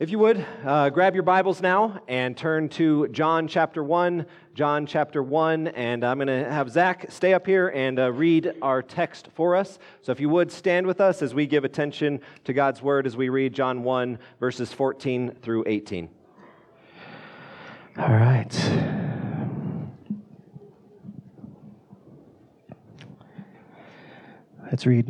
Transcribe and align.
If 0.00 0.10
you 0.10 0.20
would, 0.20 0.46
uh, 0.64 0.90
grab 0.90 1.14
your 1.14 1.24
Bibles 1.24 1.60
now 1.60 2.00
and 2.06 2.36
turn 2.36 2.68
to 2.68 3.08
John 3.08 3.48
chapter 3.48 3.82
1. 3.82 4.26
John 4.54 4.86
chapter 4.86 5.24
1, 5.24 5.66
and 5.66 6.04
I'm 6.04 6.18
going 6.18 6.28
to 6.28 6.48
have 6.48 6.70
Zach 6.70 7.06
stay 7.10 7.34
up 7.34 7.44
here 7.44 7.70
and 7.70 7.98
uh, 7.98 8.12
read 8.12 8.52
our 8.62 8.80
text 8.80 9.28
for 9.34 9.56
us. 9.56 9.80
So 10.02 10.12
if 10.12 10.20
you 10.20 10.28
would, 10.28 10.52
stand 10.52 10.86
with 10.86 11.00
us 11.00 11.20
as 11.20 11.34
we 11.34 11.48
give 11.48 11.64
attention 11.64 12.20
to 12.44 12.52
God's 12.52 12.80
word 12.80 13.08
as 13.08 13.16
we 13.16 13.28
read 13.28 13.52
John 13.52 13.82
1, 13.82 14.20
verses 14.38 14.72
14 14.72 15.32
through 15.42 15.64
18. 15.66 16.08
All 17.98 18.06
right. 18.06 18.72
Let's 24.62 24.86
read. 24.86 25.08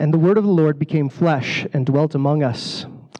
And 0.00 0.12
the 0.12 0.18
word 0.18 0.36
of 0.36 0.42
the 0.42 0.50
Lord 0.50 0.80
became 0.80 1.08
flesh 1.08 1.64
and 1.72 1.86
dwelt 1.86 2.16
among 2.16 2.42
us 2.42 2.86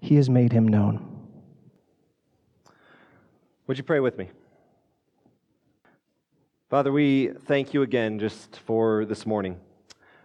he 0.00 0.16
has 0.16 0.30
made 0.30 0.52
him 0.52 0.66
known. 0.66 1.06
Would 3.66 3.78
you 3.78 3.84
pray 3.84 4.00
with 4.00 4.18
me? 4.18 4.30
Father, 6.68 6.92
we 6.92 7.28
thank 7.46 7.74
you 7.74 7.82
again 7.82 8.18
just 8.18 8.58
for 8.60 9.04
this 9.04 9.26
morning. 9.26 9.58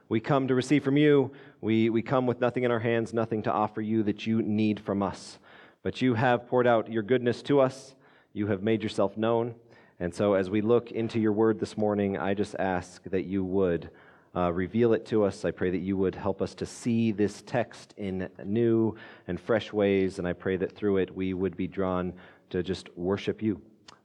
We 0.07 0.19
come 0.19 0.47
to 0.47 0.55
receive 0.55 0.83
from 0.83 0.97
you. 0.97 1.31
We, 1.61 1.89
we 1.89 2.01
come 2.01 2.27
with 2.27 2.39
nothing 2.39 2.63
in 2.63 2.71
our 2.71 2.79
hands, 2.79 3.13
nothing 3.13 3.41
to 3.43 3.51
offer 3.51 3.81
you 3.81 4.03
that 4.03 4.27
you 4.27 4.41
need 4.41 4.79
from 4.79 5.01
us. 5.01 5.39
But 5.83 6.01
you 6.01 6.13
have 6.13 6.47
poured 6.47 6.67
out 6.67 6.91
your 6.91 7.03
goodness 7.03 7.41
to 7.43 7.59
us. 7.59 7.95
You 8.33 8.47
have 8.47 8.61
made 8.61 8.83
yourself 8.83 9.17
known. 9.17 9.55
And 9.99 10.13
so, 10.13 10.33
as 10.33 10.49
we 10.49 10.61
look 10.61 10.91
into 10.91 11.19
your 11.19 11.31
word 11.31 11.59
this 11.59 11.77
morning, 11.77 12.17
I 12.17 12.33
just 12.33 12.55
ask 12.59 13.03
that 13.05 13.25
you 13.25 13.43
would 13.43 13.89
uh, 14.35 14.51
reveal 14.51 14.93
it 14.93 15.05
to 15.07 15.23
us. 15.23 15.45
I 15.45 15.51
pray 15.51 15.71
that 15.71 15.79
you 15.79 15.95
would 15.97 16.15
help 16.15 16.41
us 16.41 16.53
to 16.55 16.65
see 16.65 17.11
this 17.11 17.41
text 17.45 17.93
in 17.97 18.29
new 18.43 18.95
and 19.27 19.39
fresh 19.39 19.71
ways. 19.71 20.19
And 20.19 20.27
I 20.27 20.33
pray 20.33 20.57
that 20.57 20.75
through 20.75 20.97
it 20.97 21.15
we 21.15 21.33
would 21.33 21.55
be 21.55 21.67
drawn 21.67 22.13
to 22.49 22.61
just 22.61 22.95
worship 22.97 23.41
you, 23.41 23.61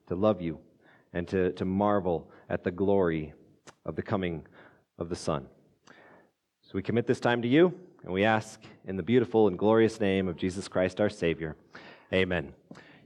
to 0.06 0.14
love 0.14 0.40
you, 0.40 0.58
and 1.12 1.26
to, 1.28 1.52
to 1.52 1.64
marvel 1.64 2.30
at 2.48 2.62
the 2.62 2.70
glory 2.70 3.32
of 3.84 3.96
the 3.96 4.02
coming 4.02 4.46
of 4.98 5.08
the 5.08 5.16
Son. 5.16 5.46
So 6.62 6.70
we 6.74 6.82
commit 6.82 7.06
this 7.06 7.18
time 7.18 7.42
to 7.42 7.48
you, 7.48 7.74
and 8.04 8.12
we 8.12 8.24
ask 8.24 8.62
in 8.86 8.96
the 8.96 9.02
beautiful 9.02 9.48
and 9.48 9.58
glorious 9.58 9.98
name 9.98 10.28
of 10.28 10.36
Jesus 10.36 10.68
Christ 10.68 11.00
our 11.00 11.10
Savior. 11.10 11.56
Amen. 12.12 12.52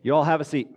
You 0.02 0.14
all 0.14 0.24
have 0.24 0.42
a 0.42 0.44
seat. 0.44 0.68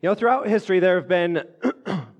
You 0.00 0.10
know, 0.10 0.14
throughout 0.14 0.46
history, 0.46 0.78
there 0.80 0.96
have 0.96 1.08
been 1.08 1.42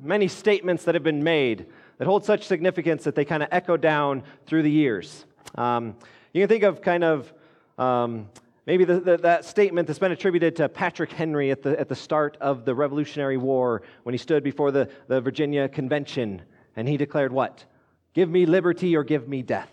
many 0.07 0.29
statements 0.29 0.85
that 0.85 0.95
have 0.95 1.05
been 1.05 1.23
made 1.23 1.67
that 1.99 2.07
hold 2.07 2.25
such 2.25 2.45
significance 2.45 3.05
that 3.05 3.15
they 3.15 3.25
kind 3.25 3.43
of 3.43 3.49
echo 3.53 3.77
down 3.77 4.23
through 4.47 4.63
the 4.63 4.71
years. 4.71 5.25
Um, 5.55 5.97
you 6.33 6.43
can 6.43 6.49
think 6.49 6.65
of 6.65 6.83
kind 6.83 7.05
of 7.05 7.33
um, 7.79 8.29
maybe 8.67 8.85
the, 8.85 9.01
the, 9.01 9.17
that 9.19 9.45
statement 9.45 9.87
that's 9.87 9.99
been 9.99 10.13
attributed 10.13 10.57
to 10.57 10.69
Patrick 10.69 11.13
Henry 11.13 11.51
at 11.51 11.63
the, 11.63 11.79
at 11.79 11.89
the 11.89 11.95
start 11.95 12.37
of 12.41 12.65
the 12.65 12.75
Revolutionary 12.75 13.37
War 13.37 13.83
when 14.03 14.13
he 14.13 14.19
stood 14.19 14.43
before 14.43 14.71
the, 14.71 14.91
the 15.09 15.21
Virginia 15.21 15.69
Convention 15.69 16.43
and 16.77 16.89
he 16.89 16.97
declared 16.97 17.33
what? 17.33 17.65
Give 18.13 18.29
me 18.29 18.47
liberty 18.47 18.97
or 18.97 19.05
give 19.05 19.29
me 19.29 19.43
death. 19.43 19.71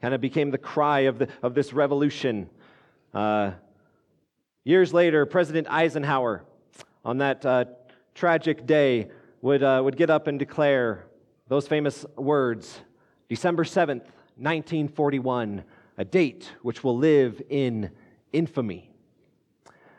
Kind 0.00 0.14
of 0.14 0.20
became 0.20 0.50
the 0.50 0.58
cry 0.58 1.00
of, 1.00 1.18
the, 1.18 1.28
of 1.42 1.54
this 1.54 1.72
revolution. 1.72 2.50
Uh, 3.14 3.52
years 4.64 4.92
later, 4.92 5.24
President 5.24 5.66
Eisenhower, 5.70 6.42
on 7.04 7.18
that 7.18 7.46
uh, 7.46 7.64
tragic 8.14 8.66
day, 8.66 9.10
would, 9.44 9.62
uh, 9.62 9.78
would 9.84 9.98
get 9.98 10.08
up 10.08 10.26
and 10.26 10.38
declare 10.38 11.04
those 11.48 11.68
famous 11.68 12.06
words 12.16 12.80
December 13.28 13.62
7th, 13.62 14.06
1941, 14.38 15.62
a 15.98 16.04
date 16.04 16.50
which 16.62 16.82
will 16.82 16.96
live 16.96 17.42
in 17.50 17.90
infamy. 18.32 18.88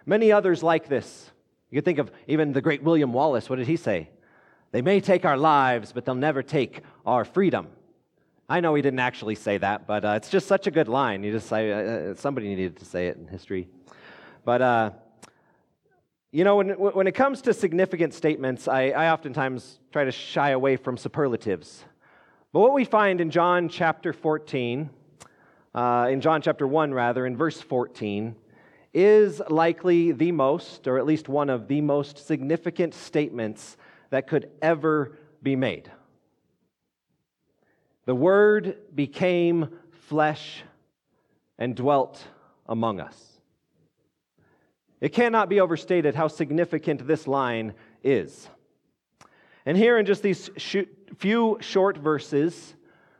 Many 0.04 0.32
others 0.32 0.64
like 0.64 0.90
this. 0.90 1.30
You 1.70 1.80
can 1.80 1.86
think 1.86 2.00
of 2.00 2.12
even 2.26 2.54
the 2.54 2.62
great 2.62 2.82
William 2.82 3.14
Wallace. 3.14 3.48
What 3.48 3.58
did 3.58 3.68
he 3.68 3.78
say? 3.78 4.10
They 4.72 4.82
may 4.82 5.00
take 5.00 5.26
our 5.26 5.38
lives, 5.38 5.92
but 5.92 6.06
they'll 6.06 6.16
never 6.16 6.42
take 6.42 6.82
our 7.06 7.24
freedom. 7.24 7.68
I 8.50 8.62
know 8.62 8.74
he 8.74 8.82
didn't 8.82 9.00
actually 9.00 9.36
say 9.36 9.60
that, 9.60 9.86
but 9.86 10.04
uh, 10.04 10.14
it's 10.18 10.30
just 10.30 10.48
such 10.48 10.66
a 10.66 10.72
good 10.72 10.88
line. 10.88 11.24
You 11.24 11.32
just 11.32 11.54
uh, 11.54 11.58
uh 11.58 12.16
somebody 12.16 12.48
needed 12.48 12.78
to 12.78 12.86
say 12.86 13.10
it 13.10 13.18
in 13.18 13.28
history. 13.28 13.68
But 14.44 14.64
uh, 14.64 14.92
you 16.36 16.44
know, 16.44 16.58
when, 16.58 16.72
when 16.72 17.08
it 17.08 17.14
comes 17.14 17.42
to 17.44 17.54
significant 17.54 18.14
statements, 18.14 18.68
I, 18.68 18.90
I 18.90 19.14
oftentimes 19.14 19.80
try 19.94 20.04
to 20.04 20.12
shy 20.12 20.50
away 20.50 20.76
from 20.76 20.98
superlatives. 20.98 21.86
But 22.52 22.60
what 22.60 22.74
we 22.74 22.84
find 22.84 23.22
in 23.22 23.32
John 23.32 23.70
chapter 23.70 24.12
14, 24.12 24.90
uh, 25.74 26.08
in 26.12 26.20
John 26.20 26.42
chapter 26.42 26.68
1, 26.68 26.94
rather, 26.94 27.26
in 27.26 27.38
verse 27.38 27.62
14, 27.62 28.36
is 28.94 29.42
likely 29.50 30.12
the 30.12 30.34
most, 30.34 30.90
or 30.90 31.00
at 31.00 31.06
least 31.06 31.30
one 31.30 31.50
of 31.50 31.70
the 31.70 31.80
most 31.80 32.28
significant 32.28 32.94
statements 32.94 33.78
that 34.10 34.28
could 34.28 34.52
ever 34.62 35.18
be 35.42 35.56
made. 35.56 35.90
The 38.08 38.16
Word 38.16 38.76
became 38.94 39.70
flesh 40.10 40.64
and 41.58 41.78
dwelt 41.78 42.22
among 42.68 43.00
us. 43.00 43.35
It 45.06 45.14
cannot 45.14 45.50
be 45.50 45.62
overstated 45.62 46.16
how 46.16 46.28
significant 46.28 47.06
this 47.06 47.28
line 47.28 47.76
is. 48.04 48.50
And 49.64 49.78
here, 49.78 50.00
in 50.00 50.06
just 50.08 50.24
these 50.24 50.50
few 51.18 51.60
short 51.62 51.96
verses, 51.96 52.74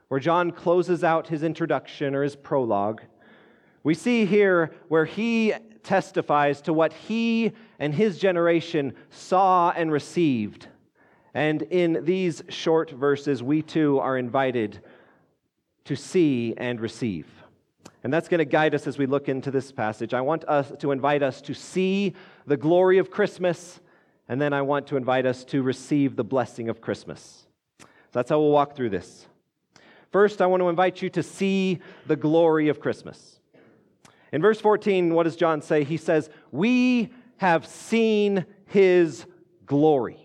where 0.08 0.20
John 0.20 0.50
closes 0.50 1.04
out 1.04 1.28
his 1.28 1.44
introduction 1.44 2.16
or 2.16 2.24
his 2.24 2.36
prologue, 2.36 3.04
we 3.84 3.94
see 3.94 4.26
here 4.26 4.72
where 4.88 5.06
he 5.06 5.54
testifies 5.84 6.60
to 6.62 6.74
what 6.74 6.92
he 6.92 7.52
and 7.78 7.94
his 7.94 8.18
generation 8.18 8.96
saw 9.12 9.70
and 9.70 9.92
received. 9.92 10.68
And 11.36 11.62
in 11.62 12.04
these 12.04 12.42
short 12.50 12.90
verses, 12.90 13.44
we 13.44 13.62
too 13.62 14.00
are 14.00 14.18
invited 14.18 14.80
to 15.84 15.96
see 15.96 16.56
and 16.58 16.82
receive. 16.82 17.28
And 18.06 18.14
that's 18.14 18.28
going 18.28 18.38
to 18.38 18.46
guide 18.46 18.76
us 18.76 18.86
as 18.86 19.00
we 19.00 19.08
look 19.08 19.30
into 19.30 19.50
this 19.50 19.72
passage. 19.72 20.14
I 20.14 20.22
want 20.22 20.44
us 20.44 20.72
to 20.78 20.92
invite 20.92 21.24
us 21.24 21.42
to 21.42 21.56
see 21.56 22.14
the 22.46 22.56
glory 22.56 23.00
of 23.00 23.10
Christmas, 23.10 23.80
and 24.30 24.40
then 24.40 24.54
I 24.54 24.62
want 24.62 24.86
to 24.90 24.96
invite 24.96 25.26
us 25.26 25.44
to 25.46 25.64
receive 25.64 26.16
the 26.16 26.24
blessing 26.24 26.70
of 26.70 26.82
Christmas. 26.82 27.48
So 27.80 27.88
that's 28.12 28.30
how 28.30 28.40
we'll 28.40 28.52
walk 28.52 28.76
through 28.76 28.92
this. 28.92 29.26
First, 30.12 30.40
I 30.40 30.46
want 30.46 30.62
to 30.62 30.70
invite 30.70 31.02
you 31.02 31.10
to 31.10 31.24
see 31.24 31.80
the 32.06 32.16
glory 32.16 32.70
of 32.70 32.80
Christmas. 32.80 33.40
In 34.32 34.40
verse 34.40 34.62
14, 34.62 35.12
what 35.12 35.24
does 35.24 35.36
John 35.36 35.64
say? 35.64 35.84
He 35.84 35.98
says, 35.98 36.30
We 36.52 37.12
have 37.38 37.66
seen 37.66 38.46
his 38.68 39.26
glory. 39.66 40.20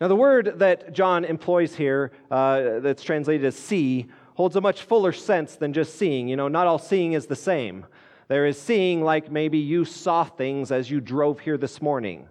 Now, 0.00 0.06
the 0.06 0.14
word 0.14 0.60
that 0.60 0.92
John 0.92 1.24
employs 1.24 1.74
here, 1.74 2.12
uh, 2.30 2.78
that's 2.78 3.02
translated 3.02 3.44
as 3.44 3.56
see, 3.56 4.06
holds 4.38 4.54
a 4.54 4.60
much 4.60 4.82
fuller 4.82 5.10
sense 5.10 5.56
than 5.56 5.72
just 5.72 5.96
seeing. 5.96 6.28
You 6.28 6.36
know, 6.36 6.46
not 6.46 6.68
all 6.68 6.78
seeing 6.78 7.14
is 7.14 7.26
the 7.26 7.34
same. 7.34 7.84
There 8.28 8.46
is 8.46 8.56
seeing 8.56 9.02
like 9.02 9.32
maybe 9.32 9.58
you 9.58 9.84
saw 9.84 10.22
things 10.22 10.70
as 10.70 10.88
you 10.88 11.00
drove 11.00 11.40
here 11.40 11.58
this 11.58 11.82
morning. 11.82 12.28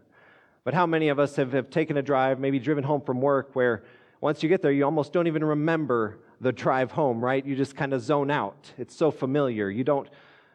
But 0.64 0.74
how 0.74 0.86
many 0.86 1.10
of 1.10 1.20
us 1.20 1.36
have, 1.36 1.52
have 1.52 1.70
taken 1.70 1.98
a 1.98 2.02
drive, 2.02 2.40
maybe 2.40 2.60
driven 2.60 2.86
home 2.86 3.02
from 3.02 3.20
work, 3.20 3.50
where 3.58 3.84
once 4.22 4.42
you 4.42 4.48
get 4.48 4.62
there, 4.62 4.72
you 4.72 4.86
almost 4.86 5.12
don't 5.12 5.28
even 5.28 5.44
remember 5.44 6.20
the 6.40 6.54
drive 6.54 6.92
home, 6.92 7.20
right? 7.20 7.46
You 7.46 7.58
just 7.58 7.76
kind 7.76 7.94
of 7.94 8.02
zone 8.02 8.32
out. 8.32 8.72
It's 8.78 8.96
so 8.96 9.12
familiar. 9.12 9.70
You 9.70 9.84
don't, 9.84 10.08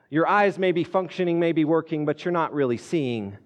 your 0.08 0.26
eyes 0.26 0.58
may 0.58 0.72
be 0.72 0.84
functioning, 0.84 1.38
may 1.38 1.52
be 1.52 1.66
working, 1.66 2.06
but 2.06 2.24
you're 2.24 2.32
not 2.32 2.54
really 2.54 2.78
seeing. 2.78 3.36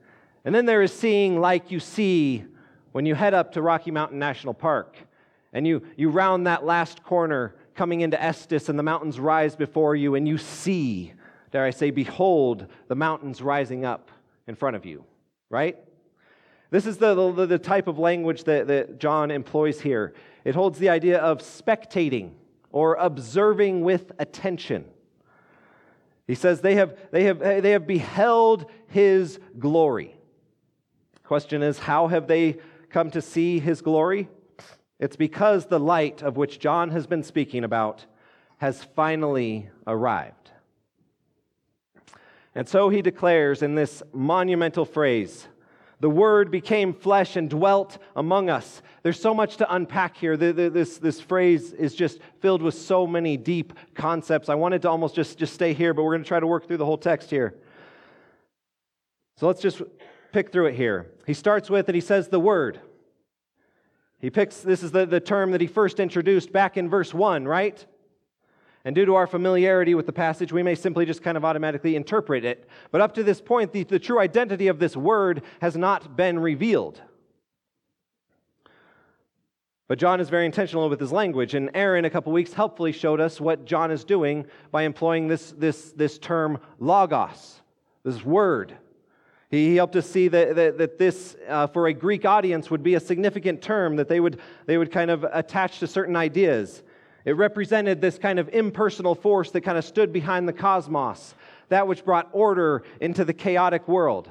And 0.44 0.54
then 0.54 0.64
there 0.64 0.82
is 0.82 0.92
seeing 0.92 1.40
like 1.40 1.72
you 1.72 1.80
see 1.80 2.44
when 2.92 3.04
you 3.04 3.16
head 3.16 3.34
up 3.34 3.54
to 3.54 3.62
Rocky 3.62 3.90
Mountain 3.90 4.20
National 4.20 4.54
Park 4.54 4.96
and 5.52 5.66
you, 5.66 5.82
you 5.96 6.10
round 6.10 6.46
that 6.46 6.64
last 6.64 7.02
corner 7.02 7.56
coming 7.76 8.00
into 8.00 8.20
Estes 8.20 8.68
and 8.68 8.78
the 8.78 8.82
mountains 8.82 9.20
rise 9.20 9.54
before 9.54 9.94
you, 9.94 10.14
and 10.14 10.26
you 10.26 10.38
see, 10.38 11.12
dare 11.52 11.64
I 11.64 11.70
say, 11.70 11.90
behold 11.90 12.66
the 12.88 12.94
mountains 12.94 13.42
rising 13.42 13.84
up 13.84 14.10
in 14.46 14.54
front 14.54 14.76
of 14.76 14.86
you, 14.86 15.04
right? 15.50 15.76
This 16.70 16.86
is 16.86 16.96
the, 16.96 17.14
the, 17.32 17.46
the 17.46 17.58
type 17.58 17.86
of 17.86 17.98
language 17.98 18.44
that, 18.44 18.66
that 18.66 18.98
John 18.98 19.30
employs 19.30 19.80
here. 19.80 20.14
It 20.44 20.54
holds 20.54 20.78
the 20.78 20.88
idea 20.88 21.18
of 21.18 21.38
spectating 21.38 22.32
or 22.72 22.96
observing 22.96 23.82
with 23.82 24.10
attention. 24.18 24.84
He 26.26 26.34
says 26.34 26.60
they 26.60 26.74
have, 26.74 26.98
they 27.12 27.24
have, 27.24 27.38
they 27.38 27.70
have 27.70 27.86
beheld 27.86 28.66
his 28.88 29.38
glory. 29.58 30.16
Question 31.22 31.62
is, 31.62 31.78
how 31.78 32.08
have 32.08 32.26
they 32.26 32.58
come 32.90 33.10
to 33.10 33.22
see 33.22 33.60
his 33.60 33.80
glory? 33.80 34.28
It's 34.98 35.16
because 35.16 35.66
the 35.66 35.80
light 35.80 36.22
of 36.22 36.36
which 36.36 36.58
John 36.58 36.90
has 36.90 37.06
been 37.06 37.22
speaking 37.22 37.64
about 37.64 38.06
has 38.58 38.82
finally 38.82 39.68
arrived. 39.86 40.50
And 42.54 42.66
so 42.66 42.88
he 42.88 43.02
declares 43.02 43.62
in 43.62 43.74
this 43.74 44.02
monumental 44.12 44.86
phrase 44.86 45.46
the 46.00 46.10
Word 46.10 46.50
became 46.50 46.92
flesh 46.92 47.36
and 47.36 47.48
dwelt 47.48 47.98
among 48.14 48.50
us. 48.50 48.82
There's 49.02 49.20
so 49.20 49.32
much 49.32 49.56
to 49.58 49.74
unpack 49.74 50.16
here. 50.16 50.36
This, 50.36 50.98
this 50.98 51.20
phrase 51.20 51.72
is 51.72 51.94
just 51.94 52.18
filled 52.40 52.60
with 52.60 52.74
so 52.74 53.06
many 53.06 53.38
deep 53.38 53.72
concepts. 53.94 54.50
I 54.50 54.56
wanted 54.56 54.82
to 54.82 54.90
almost 54.90 55.14
just, 55.14 55.38
just 55.38 55.54
stay 55.54 55.72
here, 55.72 55.94
but 55.94 56.02
we're 56.02 56.12
going 56.12 56.22
to 56.22 56.28
try 56.28 56.40
to 56.40 56.46
work 56.46 56.66
through 56.66 56.76
the 56.76 56.84
whole 56.84 56.98
text 56.98 57.30
here. 57.30 57.54
So 59.38 59.46
let's 59.46 59.62
just 59.62 59.80
pick 60.32 60.52
through 60.52 60.66
it 60.66 60.74
here. 60.74 61.12
He 61.26 61.32
starts 61.32 61.70
with, 61.70 61.88
and 61.88 61.94
he 61.94 62.00
says, 62.02 62.28
the 62.28 62.40
Word. 62.40 62.80
He 64.18 64.30
picks, 64.30 64.60
this 64.60 64.82
is 64.82 64.92
the, 64.92 65.06
the 65.06 65.20
term 65.20 65.50
that 65.50 65.60
he 65.60 65.66
first 65.66 66.00
introduced 66.00 66.52
back 66.52 66.76
in 66.76 66.88
verse 66.88 67.12
1, 67.12 67.46
right? 67.46 67.84
And 68.84 68.94
due 68.94 69.04
to 69.04 69.16
our 69.16 69.26
familiarity 69.26 69.94
with 69.94 70.06
the 70.06 70.12
passage, 70.12 70.52
we 70.52 70.62
may 70.62 70.74
simply 70.74 71.04
just 71.04 71.22
kind 71.22 71.36
of 71.36 71.44
automatically 71.44 71.96
interpret 71.96 72.44
it. 72.44 72.68
But 72.92 73.00
up 73.00 73.14
to 73.14 73.24
this 73.24 73.40
point, 73.40 73.72
the, 73.72 73.82
the 73.82 73.98
true 73.98 74.20
identity 74.20 74.68
of 74.68 74.78
this 74.78 74.96
word 74.96 75.42
has 75.60 75.76
not 75.76 76.16
been 76.16 76.38
revealed. 76.38 77.02
But 79.88 79.98
John 79.98 80.20
is 80.20 80.28
very 80.28 80.46
intentional 80.46 80.88
with 80.88 80.98
his 80.98 81.12
language, 81.12 81.54
and 81.54 81.70
Aaron, 81.74 82.04
a 82.04 82.10
couple 82.10 82.32
weeks, 82.32 82.52
helpfully 82.52 82.92
showed 82.92 83.20
us 83.20 83.40
what 83.40 83.64
John 83.64 83.90
is 83.90 84.04
doing 84.04 84.46
by 84.72 84.82
employing 84.82 85.28
this, 85.28 85.52
this, 85.52 85.92
this 85.92 86.18
term 86.18 86.58
logos, 86.80 87.60
this 88.02 88.24
word. 88.24 88.76
He 89.56 89.76
helped 89.76 89.96
us 89.96 90.08
see 90.08 90.28
that, 90.28 90.54
that, 90.56 90.78
that 90.78 90.98
this, 90.98 91.36
uh, 91.48 91.66
for 91.66 91.86
a 91.86 91.92
Greek 91.92 92.24
audience, 92.24 92.70
would 92.70 92.82
be 92.82 92.94
a 92.94 93.00
significant 93.00 93.62
term 93.62 93.96
that 93.96 94.08
they 94.08 94.20
would, 94.20 94.38
they 94.66 94.76
would 94.76 94.92
kind 94.92 95.10
of 95.10 95.24
attach 95.24 95.78
to 95.80 95.86
certain 95.86 96.16
ideas. 96.16 96.82
It 97.24 97.36
represented 97.36 98.00
this 98.00 98.18
kind 98.18 98.38
of 98.38 98.48
impersonal 98.50 99.14
force 99.14 99.50
that 99.52 99.62
kind 99.62 99.78
of 99.78 99.84
stood 99.84 100.12
behind 100.12 100.46
the 100.46 100.52
cosmos, 100.52 101.34
that 101.70 101.88
which 101.88 102.04
brought 102.04 102.28
order 102.32 102.84
into 103.00 103.24
the 103.24 103.32
chaotic 103.32 103.88
world. 103.88 104.28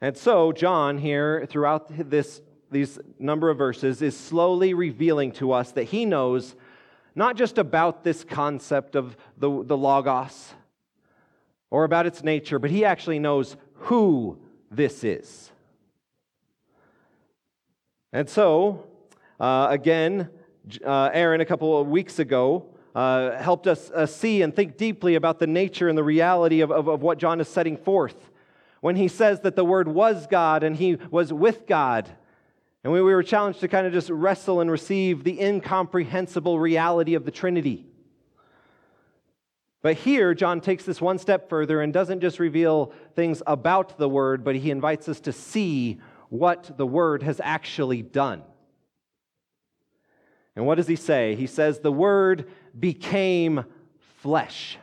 And 0.00 0.16
so, 0.16 0.52
John, 0.52 0.98
here 0.98 1.46
throughout 1.48 2.10
this, 2.10 2.40
these 2.70 2.98
number 3.18 3.50
of 3.50 3.58
verses, 3.58 4.02
is 4.02 4.16
slowly 4.16 4.72
revealing 4.72 5.32
to 5.32 5.52
us 5.52 5.72
that 5.72 5.84
he 5.84 6.04
knows 6.04 6.54
not 7.14 7.36
just 7.36 7.58
about 7.58 8.04
this 8.04 8.24
concept 8.24 8.94
of 8.94 9.16
the, 9.38 9.64
the 9.64 9.76
Logos 9.76 10.54
or 11.70 11.84
about 11.84 12.06
its 12.06 12.22
nature, 12.22 12.58
but 12.58 12.70
he 12.70 12.84
actually 12.84 13.18
knows 13.18 13.56
who 13.74 14.38
this 14.70 15.04
is. 15.04 15.50
And 18.12 18.28
so, 18.28 18.86
uh, 19.38 19.66
again, 19.70 20.30
uh, 20.84 21.10
Aaron, 21.12 21.40
a 21.40 21.44
couple 21.44 21.78
of 21.78 21.88
weeks 21.88 22.18
ago, 22.18 22.66
uh, 22.94 23.36
helped 23.36 23.66
us 23.66 23.90
uh, 23.90 24.06
see 24.06 24.42
and 24.42 24.54
think 24.54 24.76
deeply 24.78 25.16
about 25.16 25.38
the 25.38 25.46
nature 25.46 25.88
and 25.88 25.98
the 25.98 26.04
reality 26.04 26.60
of, 26.62 26.70
of, 26.70 26.88
of 26.88 27.02
what 27.02 27.18
John 27.18 27.40
is 27.40 27.48
setting 27.48 27.76
forth. 27.76 28.30
When 28.80 28.96
he 28.96 29.08
says 29.08 29.40
that 29.40 29.56
the 29.56 29.64
Word 29.64 29.88
was 29.88 30.26
God 30.26 30.62
and 30.62 30.76
he 30.76 30.96
was 31.10 31.32
with 31.32 31.66
God, 31.66 32.08
and 32.82 32.92
we, 32.92 33.02
we 33.02 33.14
were 33.14 33.22
challenged 33.22 33.60
to 33.60 33.68
kind 33.68 33.86
of 33.86 33.92
just 33.92 34.08
wrestle 34.08 34.60
and 34.60 34.70
receive 34.70 35.24
the 35.24 35.40
incomprehensible 35.40 36.58
reality 36.58 37.14
of 37.14 37.24
the 37.24 37.30
Trinity. 37.30 37.84
But 39.86 39.98
here, 39.98 40.34
John 40.34 40.60
takes 40.60 40.82
this 40.82 41.00
one 41.00 41.16
step 41.16 41.48
further 41.48 41.80
and 41.80 41.92
doesn't 41.92 42.20
just 42.20 42.40
reveal 42.40 42.92
things 43.14 43.40
about 43.46 43.96
the 43.98 44.08
Word, 44.08 44.42
but 44.42 44.56
he 44.56 44.72
invites 44.72 45.08
us 45.08 45.20
to 45.20 45.32
see 45.32 46.00
what 46.28 46.76
the 46.76 46.84
Word 46.84 47.22
has 47.22 47.40
actually 47.40 48.02
done. 48.02 48.42
And 50.56 50.66
what 50.66 50.74
does 50.74 50.88
he 50.88 50.96
say? 50.96 51.36
He 51.36 51.46
says, 51.46 51.78
The 51.78 51.92
Word 51.92 52.50
became 52.76 53.64
flesh. 54.16 54.76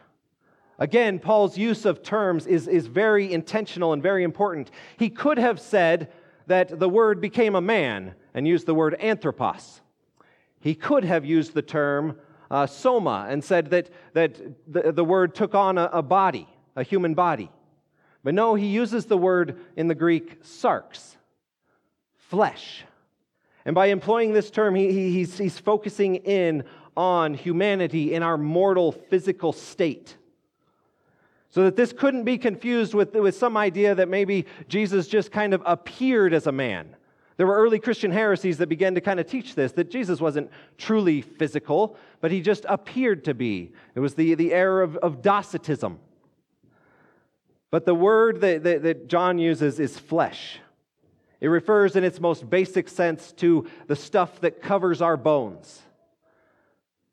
Again, 0.79 1.19
Paul's 1.19 1.57
use 1.57 1.83
of 1.83 2.01
terms 2.01 2.47
is, 2.47 2.69
is 2.69 2.87
very 2.87 3.29
intentional 3.29 3.91
and 3.91 4.01
very 4.01 4.23
important. 4.23 4.71
He 4.95 5.09
could 5.09 5.37
have 5.37 5.59
said 5.59 6.13
that 6.47 6.79
the 6.79 6.87
Word 6.87 7.19
became 7.19 7.55
a 7.55 7.61
man 7.61 8.15
and 8.33 8.47
used 8.47 8.67
the 8.67 8.73
word 8.73 8.95
anthropos. 9.01 9.81
He 10.61 10.75
could 10.75 11.03
have 11.03 11.25
used 11.25 11.53
the 11.53 11.61
term 11.61 12.15
uh, 12.51 12.65
soma 12.65 13.27
and 13.29 13.43
said 13.43 13.69
that, 13.71 13.89
that 14.13 14.39
the, 14.71 14.91
the 14.91 15.03
word 15.03 15.35
took 15.35 15.55
on 15.55 15.77
a, 15.77 15.89
a 15.93 16.01
body, 16.01 16.47
a 16.75 16.83
human 16.83 17.13
body. 17.13 17.51
But 18.23 18.33
no, 18.33 18.55
he 18.55 18.67
uses 18.67 19.05
the 19.05 19.17
word 19.17 19.59
in 19.75 19.87
the 19.87 19.95
Greek 19.95 20.43
sarx, 20.43 21.15
flesh. 22.15 22.83
And 23.65 23.75
by 23.75 23.87
employing 23.87 24.33
this 24.33 24.49
term, 24.49 24.75
he, 24.75 25.11
he's, 25.11 25.37
he's 25.37 25.57
focusing 25.59 26.15
in 26.15 26.63
on 26.95 27.33
humanity 27.33 28.13
in 28.13 28.23
our 28.23 28.37
mortal 28.37 28.91
physical 28.91 29.51
state. 29.51 30.17
So 31.49 31.63
that 31.63 31.75
this 31.75 31.93
couldn't 31.93 32.23
be 32.23 32.37
confused 32.37 32.93
with, 32.93 33.13
with 33.13 33.35
some 33.35 33.57
idea 33.57 33.93
that 33.95 34.09
maybe 34.09 34.45
Jesus 34.67 35.07
just 35.07 35.31
kind 35.31 35.53
of 35.53 35.61
appeared 35.65 36.33
as 36.33 36.47
a 36.47 36.51
man. 36.51 36.95
There 37.37 37.47
were 37.47 37.55
early 37.55 37.79
Christian 37.79 38.11
heresies 38.11 38.57
that 38.59 38.67
began 38.67 38.95
to 38.95 39.01
kind 39.01 39.19
of 39.19 39.25
teach 39.25 39.55
this 39.55 39.71
that 39.73 39.89
Jesus 39.89 40.21
wasn't 40.21 40.51
truly 40.77 41.21
physical, 41.21 41.97
but 42.21 42.31
he 42.31 42.41
just 42.41 42.65
appeared 42.69 43.25
to 43.25 43.33
be. 43.33 43.71
It 43.95 43.99
was 43.99 44.13
the, 44.13 44.35
the 44.35 44.53
error 44.53 44.81
of, 44.83 44.97
of 44.97 45.21
Docetism. 45.21 45.99
But 47.71 47.85
the 47.85 47.95
word 47.95 48.41
that, 48.41 48.63
that, 48.63 48.83
that 48.83 49.07
John 49.07 49.39
uses 49.39 49.79
is 49.79 49.97
flesh. 49.97 50.59
It 51.41 51.47
refers 51.47 51.95
in 51.95 52.03
its 52.03 52.19
most 52.19 52.49
basic 52.49 52.87
sense 52.87 53.31
to 53.33 53.67
the 53.87 53.95
stuff 53.95 54.39
that 54.41 54.61
covers 54.61 55.01
our 55.01 55.17
bones. 55.17 55.81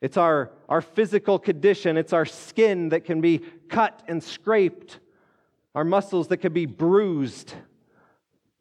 It's 0.01 0.17
our, 0.17 0.51
our 0.69 0.81
physical 0.81 1.39
condition, 1.39 1.97
it's 1.97 2.13
our 2.13 2.25
skin 2.27 2.91
that 2.91 3.05
can 3.05 3.21
be 3.21 3.39
cut 3.69 4.03
and 4.07 4.23
scraped, 4.23 4.99
our 5.75 5.85
muscles 5.85 6.29
that 6.29 6.39
can 6.39 6.53
be 6.53 6.67
bruised, 6.67 7.55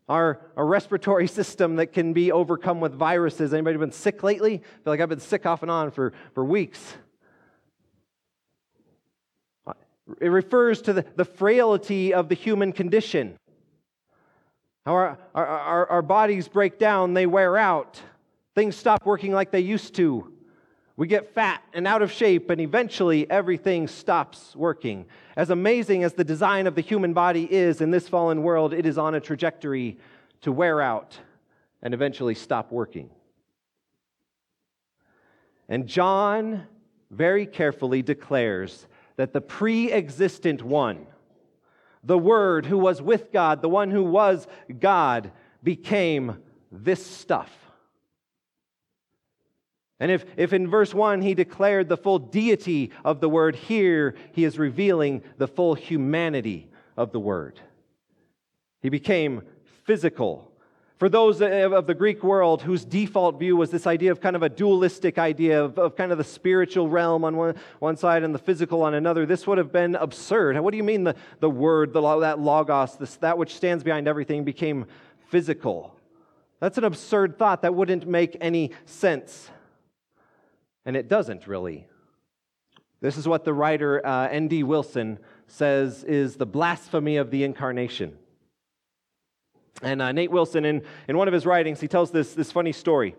our, 0.10 0.42
our 0.58 0.66
respiratory 0.66 1.28
system 1.40 1.78
that 1.78 1.94
can 1.94 2.12
be 2.12 2.32
overcome 2.32 2.82
with 2.82 2.94
viruses. 2.94 3.54
Anybody 3.54 3.78
been 3.78 3.92
sick 3.92 4.24
lately? 4.24 4.56
I 4.56 4.84
feel 4.84 4.94
like 4.94 5.00
I've 5.00 5.10
been 5.10 5.20
sick 5.20 5.46
off 5.46 5.62
and 5.62 5.72
on 5.72 5.92
for, 5.92 6.12
for 6.34 6.44
weeks. 6.44 6.98
It 10.20 10.30
refers 10.30 10.82
to 10.84 10.94
the, 10.94 11.06
the 11.16 11.26
frailty 11.26 12.14
of 12.14 12.30
the 12.30 12.36
human 12.36 12.74
condition. 12.74 13.38
Our, 14.86 15.20
our, 15.36 15.46
our, 15.46 15.88
our 15.88 16.02
bodies 16.02 16.48
break 16.48 16.80
down, 16.80 17.14
they 17.14 17.28
wear 17.28 17.58
out. 17.58 18.02
Things 18.56 18.76
stop 18.76 19.06
working 19.06 19.32
like 19.32 19.52
they 19.52 19.60
used 19.60 19.94
to. 19.96 20.34
We 21.00 21.08
get 21.08 21.34
fat 21.34 21.64
and 21.72 21.88
out 21.88 22.02
of 22.02 22.12
shape, 22.12 22.50
and 22.50 22.60
eventually 22.60 23.26
everything 23.32 23.88
stops 23.88 24.54
working. 24.54 25.06
As 25.38 25.50
amazing 25.50 26.04
as 26.04 26.12
the 26.12 26.26
design 26.26 26.68
of 26.68 26.76
the 26.76 26.82
human 26.82 27.14
body 27.14 27.50
is 27.50 27.80
in 27.80 27.90
this 27.90 28.10
fallen 28.10 28.44
world, 28.44 28.74
it 28.74 28.86
is 28.86 28.98
on 28.98 29.16
a 29.16 29.22
trajectory 29.22 29.98
to 30.42 30.52
wear 30.52 30.82
out 30.82 31.18
and 31.82 31.94
eventually 31.94 32.36
stop 32.36 32.70
working. 32.74 33.10
And 35.70 35.88
John 35.88 36.68
very 37.10 37.46
carefully 37.46 38.02
declares 38.02 38.86
that 39.16 39.32
the 39.32 39.40
pre 39.40 39.94
existent 39.94 40.62
one, 40.62 41.08
the 42.04 42.18
Word 42.18 42.66
who 42.66 42.78
was 42.78 43.02
with 43.02 43.32
God, 43.32 43.62
the 43.62 43.70
one 43.70 43.90
who 43.90 44.04
was 44.04 44.48
God, 44.82 45.32
became 45.64 46.44
this 46.74 47.06
stuff. 47.06 47.59
And 50.00 50.12
if, 50.12 50.26
if 50.38 50.54
in 50.54 50.68
verse 50.68 50.94
1 50.94 51.22
he 51.22 51.34
declared 51.34 51.90
the 51.90 51.98
full 51.98 52.20
deity 52.20 52.92
of 53.04 53.20
the 53.20 53.30
Word, 53.30 53.56
here 53.56 54.16
he 54.32 54.44
is 54.44 54.58
revealing 54.58 55.24
the 55.38 55.48
full 55.48 55.76
humanity 55.76 56.70
of 56.96 57.12
the 57.12 57.20
Word. 57.20 57.60
He 58.82 58.90
became 58.90 59.42
physical 59.84 60.50
for 61.00 61.08
those 61.08 61.42
of 61.42 61.88
the 61.88 61.94
Greek 61.94 62.24
world 62.24 62.62
whose 62.62 62.84
default 62.84 63.40
view 63.40 63.56
was 63.56 63.72
this 63.72 63.88
idea 63.88 64.12
of 64.12 64.20
kind 64.20 64.36
of 64.36 64.44
a 64.44 64.50
dualistic 64.50 65.18
idea 65.18 65.64
of, 65.64 65.80
of 65.80 65.96
kind 65.96 66.12
of 66.12 66.18
the 66.18 66.26
spiritual 66.26 66.90
realm 66.90 67.24
on 67.24 67.38
one, 67.38 67.56
one 67.80 67.96
side 67.96 68.22
and 68.22 68.36
the 68.36 68.40
physical 68.40 68.82
on 68.82 68.94
another, 68.94 69.26
this 69.26 69.48
would 69.48 69.58
have 69.58 69.72
been 69.72 69.96
absurd. 69.96 70.60
What 70.60 70.72
do 70.72 70.78
you 70.78 70.84
mean 70.84 71.06
the, 71.06 71.16
the 71.40 71.50
word, 71.50 71.94
the, 71.94 72.20
that 72.20 72.40
logos, 72.40 72.98
this, 72.98 73.16
that 73.18 73.38
which 73.38 73.56
stands 73.56 73.82
behind 73.82 74.10
everything 74.10 74.44
became 74.44 74.88
physical? 75.30 75.96
That's 76.60 76.78
an 76.78 76.84
absurd 76.84 77.40
thought. 77.40 77.62
That 77.62 77.74
wouldn't 77.74 78.06
make 78.06 78.36
any 78.42 78.72
sense. 78.84 79.50
And 80.90 80.98
it 80.98 81.08
doesn't 81.08 81.46
really. 81.46 81.86
This 83.00 83.16
is 83.16 83.28
what 83.28 83.46
the 83.46 83.54
writer 83.54 84.04
uh, 84.04 84.28
N.D. 84.30 84.64
Wilson 84.64 85.20
says 85.46 86.04
is 86.04 86.36
the 86.36 86.48
blasphemy 86.48 87.18
of 87.18 87.30
the 87.30 87.44
incarnation. 87.44 88.18
And 89.84 90.02
uh, 90.02 90.12
Nate 90.14 90.32
Wilson, 90.32 90.66
in, 90.66 90.82
in 91.08 91.16
one 91.16 91.28
of 91.28 91.34
his 91.36 91.46
writings, 91.46 91.80
he 91.80 91.88
tells 91.88 92.10
this, 92.10 92.34
this 92.34 92.52
funny 92.52 92.72
story. 92.72 93.16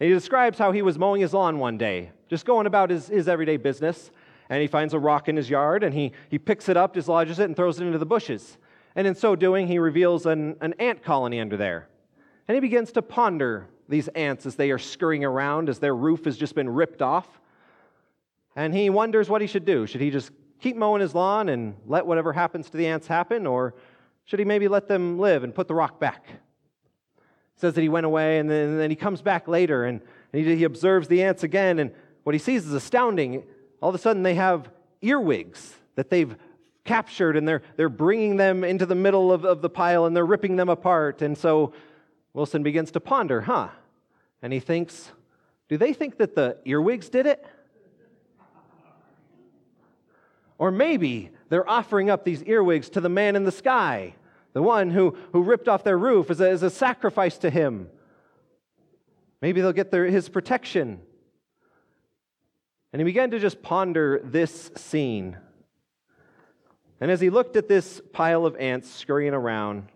And 0.00 0.08
he 0.08 0.14
describes 0.14 0.56
how 0.56 0.72
he 0.72 0.80
was 0.80 0.98
mowing 0.98 1.20
his 1.20 1.34
lawn 1.34 1.58
one 1.58 1.76
day, 1.76 2.10
just 2.26 2.46
going 2.46 2.66
about 2.66 2.88
his, 2.88 3.08
his 3.08 3.28
everyday 3.28 3.58
business. 3.58 4.10
And 4.48 4.62
he 4.62 4.66
finds 4.66 4.94
a 4.94 4.98
rock 4.98 5.28
in 5.28 5.36
his 5.36 5.50
yard 5.50 5.84
and 5.84 5.92
he, 5.92 6.12
he 6.30 6.38
picks 6.38 6.70
it 6.70 6.78
up, 6.78 6.94
dislodges 6.94 7.38
it, 7.38 7.44
and 7.44 7.54
throws 7.54 7.78
it 7.78 7.84
into 7.84 7.98
the 7.98 8.06
bushes. 8.06 8.56
And 8.96 9.06
in 9.06 9.14
so 9.14 9.36
doing, 9.36 9.68
he 9.68 9.78
reveals 9.78 10.24
an, 10.24 10.56
an 10.62 10.72
ant 10.78 11.02
colony 11.02 11.38
under 11.38 11.58
there. 11.58 11.86
And 12.48 12.54
he 12.54 12.62
begins 12.62 12.92
to 12.92 13.02
ponder 13.02 13.68
these 13.88 14.08
ants 14.08 14.46
as 14.46 14.54
they 14.54 14.70
are 14.70 14.78
scurrying 14.78 15.24
around, 15.24 15.68
as 15.68 15.78
their 15.78 15.94
roof 15.94 16.24
has 16.26 16.36
just 16.36 16.54
been 16.54 16.68
ripped 16.68 17.02
off. 17.02 17.26
And 18.54 18.74
he 18.74 18.90
wonders 18.90 19.28
what 19.28 19.40
he 19.40 19.46
should 19.46 19.64
do. 19.64 19.86
Should 19.86 20.00
he 20.00 20.10
just 20.10 20.30
keep 20.60 20.76
mowing 20.76 21.00
his 21.00 21.14
lawn 21.14 21.48
and 21.48 21.76
let 21.86 22.06
whatever 22.06 22.32
happens 22.32 22.68
to 22.70 22.76
the 22.76 22.86
ants 22.86 23.06
happen? 23.06 23.46
Or 23.46 23.74
should 24.24 24.38
he 24.38 24.44
maybe 24.44 24.68
let 24.68 24.88
them 24.88 25.18
live 25.18 25.44
and 25.44 25.54
put 25.54 25.68
the 25.68 25.74
rock 25.74 25.98
back? 25.98 26.24
It 26.28 27.60
says 27.60 27.74
that 27.74 27.82
he 27.82 27.88
went 27.88 28.06
away 28.06 28.38
and 28.38 28.50
then, 28.50 28.70
and 28.70 28.80
then 28.80 28.90
he 28.90 28.96
comes 28.96 29.22
back 29.22 29.48
later 29.48 29.84
and, 29.84 30.00
and 30.32 30.44
he, 30.44 30.56
he 30.56 30.64
observes 30.64 31.08
the 31.08 31.22
ants 31.22 31.42
again. 31.42 31.78
And 31.78 31.92
what 32.24 32.34
he 32.34 32.38
sees 32.38 32.66
is 32.66 32.72
astounding. 32.72 33.44
All 33.80 33.88
of 33.88 33.94
a 33.94 33.98
sudden, 33.98 34.22
they 34.22 34.34
have 34.34 34.70
earwigs 35.00 35.74
that 35.94 36.10
they've 36.10 36.36
captured 36.84 37.36
and 37.36 37.46
they're, 37.46 37.62
they're 37.76 37.88
bringing 37.88 38.36
them 38.36 38.64
into 38.64 38.86
the 38.86 38.94
middle 38.94 39.32
of, 39.32 39.44
of 39.44 39.62
the 39.62 39.70
pile 39.70 40.06
and 40.06 40.16
they're 40.16 40.26
ripping 40.26 40.56
them 40.56 40.68
apart. 40.68 41.22
And 41.22 41.36
so 41.36 41.72
Wilson 42.38 42.62
begins 42.62 42.92
to 42.92 43.00
ponder, 43.00 43.40
huh? 43.40 43.66
And 44.42 44.52
he 44.52 44.60
thinks, 44.60 45.10
do 45.68 45.76
they 45.76 45.92
think 45.92 46.18
that 46.18 46.36
the 46.36 46.56
earwigs 46.64 47.08
did 47.08 47.26
it? 47.26 47.44
Or 50.56 50.70
maybe 50.70 51.30
they're 51.48 51.68
offering 51.68 52.10
up 52.10 52.24
these 52.24 52.44
earwigs 52.44 52.90
to 52.90 53.00
the 53.00 53.08
man 53.08 53.34
in 53.34 53.42
the 53.42 53.50
sky, 53.50 54.14
the 54.52 54.62
one 54.62 54.90
who, 54.90 55.16
who 55.32 55.42
ripped 55.42 55.66
off 55.66 55.82
their 55.82 55.98
roof 55.98 56.30
as 56.30 56.40
a, 56.40 56.48
as 56.48 56.62
a 56.62 56.70
sacrifice 56.70 57.38
to 57.38 57.50
him. 57.50 57.88
Maybe 59.42 59.60
they'll 59.60 59.72
get 59.72 59.90
their, 59.90 60.06
his 60.06 60.28
protection. 60.28 61.00
And 62.92 63.00
he 63.00 63.04
began 63.04 63.32
to 63.32 63.40
just 63.40 63.62
ponder 63.62 64.20
this 64.22 64.70
scene. 64.76 65.36
And 67.00 67.10
as 67.10 67.20
he 67.20 67.30
looked 67.30 67.56
at 67.56 67.66
this 67.66 68.00
pile 68.12 68.46
of 68.46 68.54
ants 68.54 68.88
scurrying 68.88 69.34
around, 69.34 69.88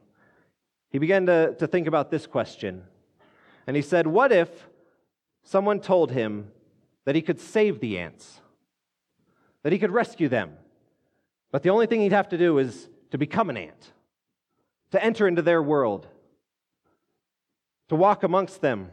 he 0.93 0.99
began 0.99 1.27
to, 1.27 1.57
to 1.57 1.67
think 1.67 1.89
about 1.89 2.11
this 2.11 2.27
question. 2.27 2.85
And 3.67 3.75
he 3.75 3.83
said, 3.83 4.07
What 4.07 4.31
if 4.31 4.69
someone 5.43 5.81
told 5.81 6.13
him 6.13 6.53
that 7.05 7.17
he 7.17 7.23
could 7.23 7.41
save 7.41 7.81
the 7.81 7.99
ants? 7.99 8.43
that 9.63 9.73
he 9.73 9.79
could 9.79 9.91
rescue 9.91 10.29
them. 10.29 10.53
But 11.51 11.63
the 11.63 11.71
only 11.71 11.87
thing 11.87 12.01
he'd 12.01 12.13
have 12.13 12.29
to 12.31 12.39
do 12.39 12.59
is 12.59 12.89
to 13.11 13.19
become 13.19 13.51
an 13.51 13.57
ant, 13.57 13.93
to 14.91 15.03
enter 15.03 15.29
into 15.29 15.43
their 15.43 15.63
world, 15.63 16.07
to 17.89 17.97
walk 17.97 18.23
amongst 18.23 18.61
them, 18.61 18.91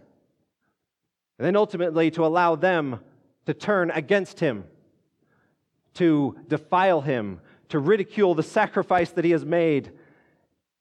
and 1.37 1.45
then 1.45 1.55
ultimately 1.55 2.11
to 2.11 2.25
allow 2.25 2.55
them 2.55 2.99
to 3.45 3.53
turn 3.53 3.91
against 3.91 4.39
him, 4.39 4.65
to 5.95 6.37
defile 6.47 7.01
him, 7.01 7.39
to 7.69 7.79
ridicule 7.79 8.35
the 8.35 8.43
sacrifice 8.43 9.11
that 9.11 9.25
he 9.25 9.31
has 9.31 9.45
made, 9.45 9.91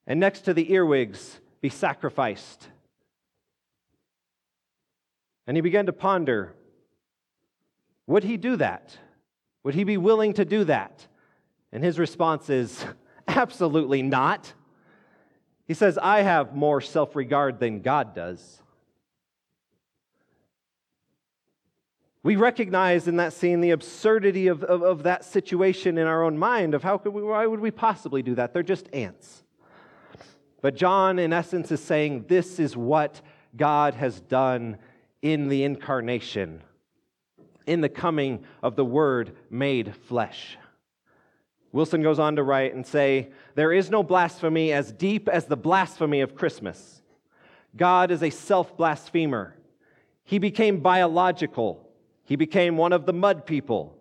and 0.08 0.18
next 0.18 0.40
to 0.40 0.54
the 0.54 0.72
earwigs, 0.72 1.38
be 1.60 1.68
sacrificed. 1.68 2.66
And 5.46 5.56
he 5.56 5.60
began 5.60 5.86
to 5.86 5.92
ponder 5.92 6.54
would 8.06 8.24
he 8.24 8.38
do 8.38 8.56
that? 8.56 8.96
Would 9.64 9.74
he 9.74 9.84
be 9.84 9.98
willing 9.98 10.32
to 10.32 10.46
do 10.46 10.64
that? 10.64 11.06
And 11.72 11.84
his 11.84 11.98
response 11.98 12.48
is 12.48 12.82
absolutely 13.28 14.00
not. 14.00 14.54
He 15.66 15.74
says, 15.74 15.98
I 15.98 16.22
have 16.22 16.56
more 16.56 16.80
self 16.80 17.14
regard 17.14 17.60
than 17.60 17.82
God 17.82 18.14
does. 18.14 18.62
We 22.22 22.36
recognize 22.36 23.08
in 23.08 23.16
that 23.16 23.34
scene 23.34 23.60
the 23.60 23.70
absurdity 23.72 24.46
of, 24.46 24.64
of, 24.64 24.82
of, 24.82 25.02
that 25.02 25.24
situation 25.26 25.98
in 25.98 26.06
our 26.06 26.24
own 26.24 26.38
mind 26.38 26.74
of 26.74 26.82
how 26.82 26.96
could 26.96 27.12
we, 27.12 27.22
why 27.22 27.46
would 27.46 27.60
we 27.60 27.70
possibly 27.70 28.22
do 28.22 28.34
that? 28.36 28.54
They're 28.54 28.62
just 28.62 28.88
ants. 28.94 29.44
But 30.60 30.76
John, 30.76 31.18
in 31.18 31.32
essence, 31.32 31.70
is 31.70 31.82
saying 31.82 32.26
this 32.28 32.58
is 32.58 32.76
what 32.76 33.20
God 33.56 33.94
has 33.94 34.20
done 34.20 34.78
in 35.22 35.48
the 35.48 35.64
incarnation 35.64 36.62
in 37.68 37.82
the 37.82 37.88
coming 37.88 38.44
of 38.62 38.76
the 38.76 38.84
Word 38.84 39.36
made 39.50 39.94
flesh. 39.94 40.56
Wilson 41.70 42.02
goes 42.02 42.18
on 42.18 42.36
to 42.36 42.42
write 42.42 42.74
and 42.74 42.86
say, 42.86 43.30
There 43.54 43.72
is 43.72 43.90
no 43.90 44.02
blasphemy 44.02 44.72
as 44.72 44.90
deep 44.90 45.28
as 45.28 45.44
the 45.44 45.56
blasphemy 45.56 46.22
of 46.22 46.34
Christmas. 46.34 47.02
God 47.76 48.10
is 48.10 48.22
a 48.22 48.30
self 48.30 48.76
blasphemer. 48.76 49.54
He 50.24 50.38
became 50.38 50.80
biological, 50.80 51.86
he 52.24 52.36
became 52.36 52.76
one 52.76 52.92
of 52.92 53.06
the 53.06 53.12
mud 53.12 53.46
people. 53.46 53.94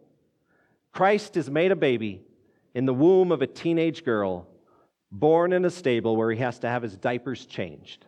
Christ 0.93 1.37
is 1.37 1.49
made 1.49 1.71
a 1.71 1.75
baby 1.75 2.23
in 2.73 2.85
the 2.85 2.93
womb 2.93 3.31
of 3.31 3.41
a 3.41 3.47
teenage 3.47 4.03
girl, 4.03 4.47
born 5.11 5.53
in 5.53 5.65
a 5.65 5.69
stable 5.69 6.15
where 6.15 6.31
he 6.31 6.39
has 6.39 6.59
to 6.59 6.69
have 6.69 6.83
his 6.83 6.97
diapers 6.97 7.45
changed. 7.45 8.05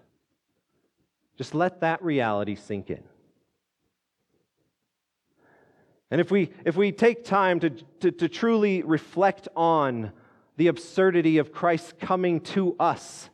Just 1.37 1.55
let 1.55 1.81
that 1.81 2.03
reality 2.03 2.55
sink 2.55 2.89
in. 2.89 3.03
And 6.11 6.19
if 6.19 6.31
we, 6.31 6.51
if 6.65 6.75
we 6.75 6.91
take 6.91 7.23
time 7.23 7.59
to, 7.59 7.69
to, 7.69 8.11
to 8.11 8.27
truly 8.27 8.81
reflect 8.81 9.47
on 9.55 10.11
the 10.57 10.67
absurdity 10.67 11.37
of 11.37 11.53
Christ 11.53 11.99
coming 11.99 12.41
to 12.41 12.75
us, 12.79 13.29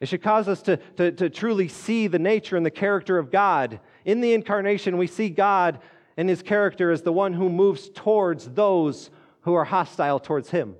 it 0.00 0.08
should 0.08 0.22
cause 0.22 0.48
us 0.48 0.62
to, 0.62 0.76
to, 0.96 1.10
to 1.12 1.30
truly 1.30 1.68
see 1.68 2.06
the 2.06 2.18
nature 2.18 2.56
and 2.56 2.64
the 2.64 2.70
character 2.70 3.18
of 3.18 3.30
God. 3.30 3.80
In 4.04 4.20
the 4.20 4.34
incarnation, 4.34 4.96
we 4.96 5.06
see 5.06 5.28
God 5.28 5.80
and 6.16 6.28
his 6.28 6.42
character 6.42 6.90
as 6.90 7.02
the 7.02 7.12
one 7.12 7.32
who 7.32 7.48
moves 7.48 7.90
towards 7.90 8.50
those 8.50 9.10
who 9.42 9.54
are 9.54 9.64
hostile 9.64 10.20
towards 10.20 10.50
him. 10.50 10.76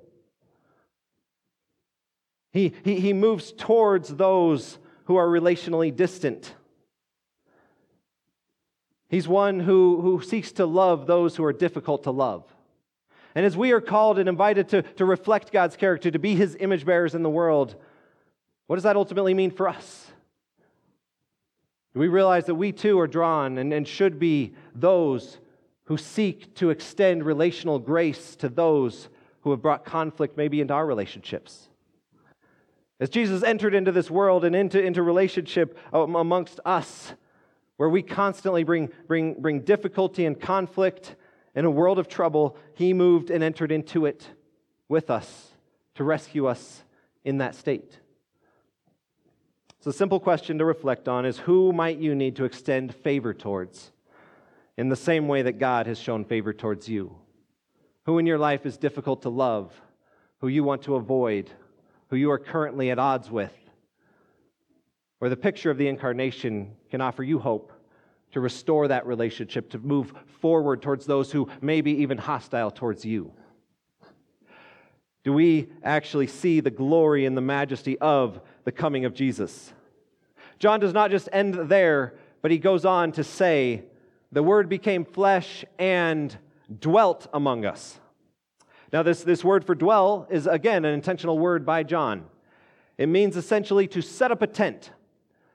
He, 2.51 2.73
he, 2.83 2.99
he 2.99 3.13
moves 3.13 3.51
towards 3.51 4.15
those 4.15 4.79
who 5.05 5.15
are 5.15 5.27
relationally 5.27 5.95
distant. 5.95 6.53
He's 9.09 9.27
one 9.27 9.59
who, 9.59 10.01
who 10.01 10.21
seeks 10.21 10.51
to 10.53 10.65
love 10.65 11.07
those 11.07 11.35
who 11.35 11.43
are 11.43 11.53
difficult 11.53 12.03
to 12.03 12.11
love. 12.11 12.43
And 13.35 13.45
as 13.45 13.55
we 13.55 13.71
are 13.71 13.81
called 13.81 14.19
and 14.19 14.27
invited 14.27 14.69
to, 14.69 14.81
to 14.81 15.05
reflect 15.05 15.51
God's 15.51 15.77
character, 15.77 16.11
to 16.11 16.19
be 16.19 16.35
his 16.35 16.57
image 16.59 16.85
bearers 16.85 17.15
in 17.15 17.23
the 17.23 17.29
world, 17.29 17.75
what 18.65 18.75
does 18.75 18.83
that 18.83 18.95
ultimately 18.95 19.33
mean 19.33 19.51
for 19.51 19.69
us? 19.69 20.07
Do 21.93 21.99
we 21.99 22.09
realize 22.09 22.45
that 22.45 22.55
we 22.55 22.71
too 22.71 22.99
are 22.99 23.07
drawn 23.07 23.57
and, 23.57 23.73
and 23.73 23.87
should 23.87 24.19
be 24.19 24.55
those 24.75 25.37
who 25.85 25.97
seek 25.97 26.53
to 26.55 26.69
extend 26.69 27.23
relational 27.23 27.79
grace 27.79 28.35
to 28.37 28.49
those 28.49 29.07
who 29.41 29.51
have 29.51 29.61
brought 29.61 29.85
conflict 29.85 30.35
maybe 30.35 30.59
into 30.59 30.73
our 30.73 30.85
relationships? 30.85 31.69
As 32.99 33.09
Jesus 33.09 33.43
entered 33.43 33.75
into 33.75 33.91
this 33.91 34.09
world 34.09 34.43
and 34.43 34.55
into, 34.55 34.81
into 34.81 35.03
relationship 35.03 35.77
um, 35.93 36.15
amongst 36.15 36.59
us, 36.65 37.13
where 37.77 37.89
we 37.89 38.01
constantly 38.01 38.63
bring, 38.63 38.89
bring, 39.07 39.35
bring 39.35 39.61
difficulty 39.61 40.25
and 40.25 40.39
conflict 40.39 41.15
in 41.55 41.65
a 41.65 41.71
world 41.71 41.99
of 41.99 42.07
trouble, 42.07 42.57
he 42.73 42.93
moved 42.93 43.29
and 43.29 43.43
entered 43.43 43.71
into 43.71 44.05
it 44.05 44.27
with 44.89 45.09
us 45.09 45.51
to 45.95 46.03
rescue 46.03 46.47
us 46.47 46.83
in 47.23 47.37
that 47.37 47.55
state. 47.55 47.99
So, 49.79 49.91
a 49.91 49.93
simple 49.93 50.19
question 50.19 50.57
to 50.57 50.65
reflect 50.65 51.07
on 51.07 51.25
is 51.25 51.37
who 51.37 51.71
might 51.71 51.97
you 51.97 52.15
need 52.15 52.35
to 52.37 52.45
extend 52.45 52.95
favor 52.95 53.33
towards 53.33 53.91
in 54.75 54.89
the 54.89 54.95
same 54.95 55.27
way 55.27 55.43
that 55.43 55.59
God 55.59 55.85
has 55.87 55.99
shown 55.99 56.25
favor 56.25 56.53
towards 56.53 56.89
you? 56.89 57.15
Who 58.05 58.17
in 58.17 58.25
your 58.25 58.37
life 58.37 58.65
is 58.65 58.77
difficult 58.77 59.21
to 59.23 59.29
love? 59.29 59.73
Who 60.39 60.47
you 60.47 60.63
want 60.63 60.83
to 60.83 60.95
avoid? 60.95 61.51
Who 62.09 62.15
you 62.15 62.31
are 62.31 62.39
currently 62.39 62.91
at 62.91 62.99
odds 62.99 63.29
with? 63.29 63.53
Or 65.19 65.29
the 65.29 65.37
picture 65.37 65.71
of 65.71 65.77
the 65.77 65.87
incarnation 65.87 66.75
can 66.89 67.01
offer 67.01 67.23
you 67.23 67.39
hope 67.39 67.71
to 68.31 68.39
restore 68.39 68.87
that 68.87 69.05
relationship, 69.05 69.69
to 69.71 69.79
move 69.79 70.13
forward 70.41 70.81
towards 70.81 71.05
those 71.05 71.31
who 71.31 71.49
may 71.61 71.81
be 71.81 71.91
even 72.01 72.17
hostile 72.17 72.71
towards 72.71 73.05
you? 73.05 73.31
Do 75.23 75.33
we 75.33 75.67
actually 75.83 76.27
see 76.27 76.61
the 76.61 76.69
glory 76.69 77.25
and 77.25 77.35
the 77.35 77.41
majesty 77.41 77.97
of 77.99 78.39
the 78.63 78.71
coming 78.71 79.05
of 79.05 79.13
Jesus? 79.13 79.73
John 80.59 80.79
does 80.79 80.93
not 80.93 81.11
just 81.11 81.27
end 81.33 81.55
there, 81.69 82.15
but 82.41 82.51
he 82.51 82.57
goes 82.57 82.85
on 82.85 83.11
to 83.13 83.23
say, 83.23 83.83
The 84.31 84.43
Word 84.43 84.69
became 84.69 85.03
flesh 85.03 85.65
and 85.77 86.35
dwelt 86.79 87.27
among 87.33 87.65
us. 87.65 87.99
Now, 88.97 89.03
this, 89.03 89.21
this 89.21 89.43
word 89.43 89.63
for 89.63 89.75
dwell 89.75 90.25
is, 90.27 90.47
again, 90.47 90.83
an 90.83 90.91
intentional 90.91 91.37
word 91.37 91.63
by 91.63 91.83
John. 91.83 92.25
It 92.97 93.05
means 93.05 93.37
essentially 93.37 93.85
to 93.89 94.01
set 94.01 94.31
up 94.31 94.41
a 94.41 94.47
tent, 94.47 94.89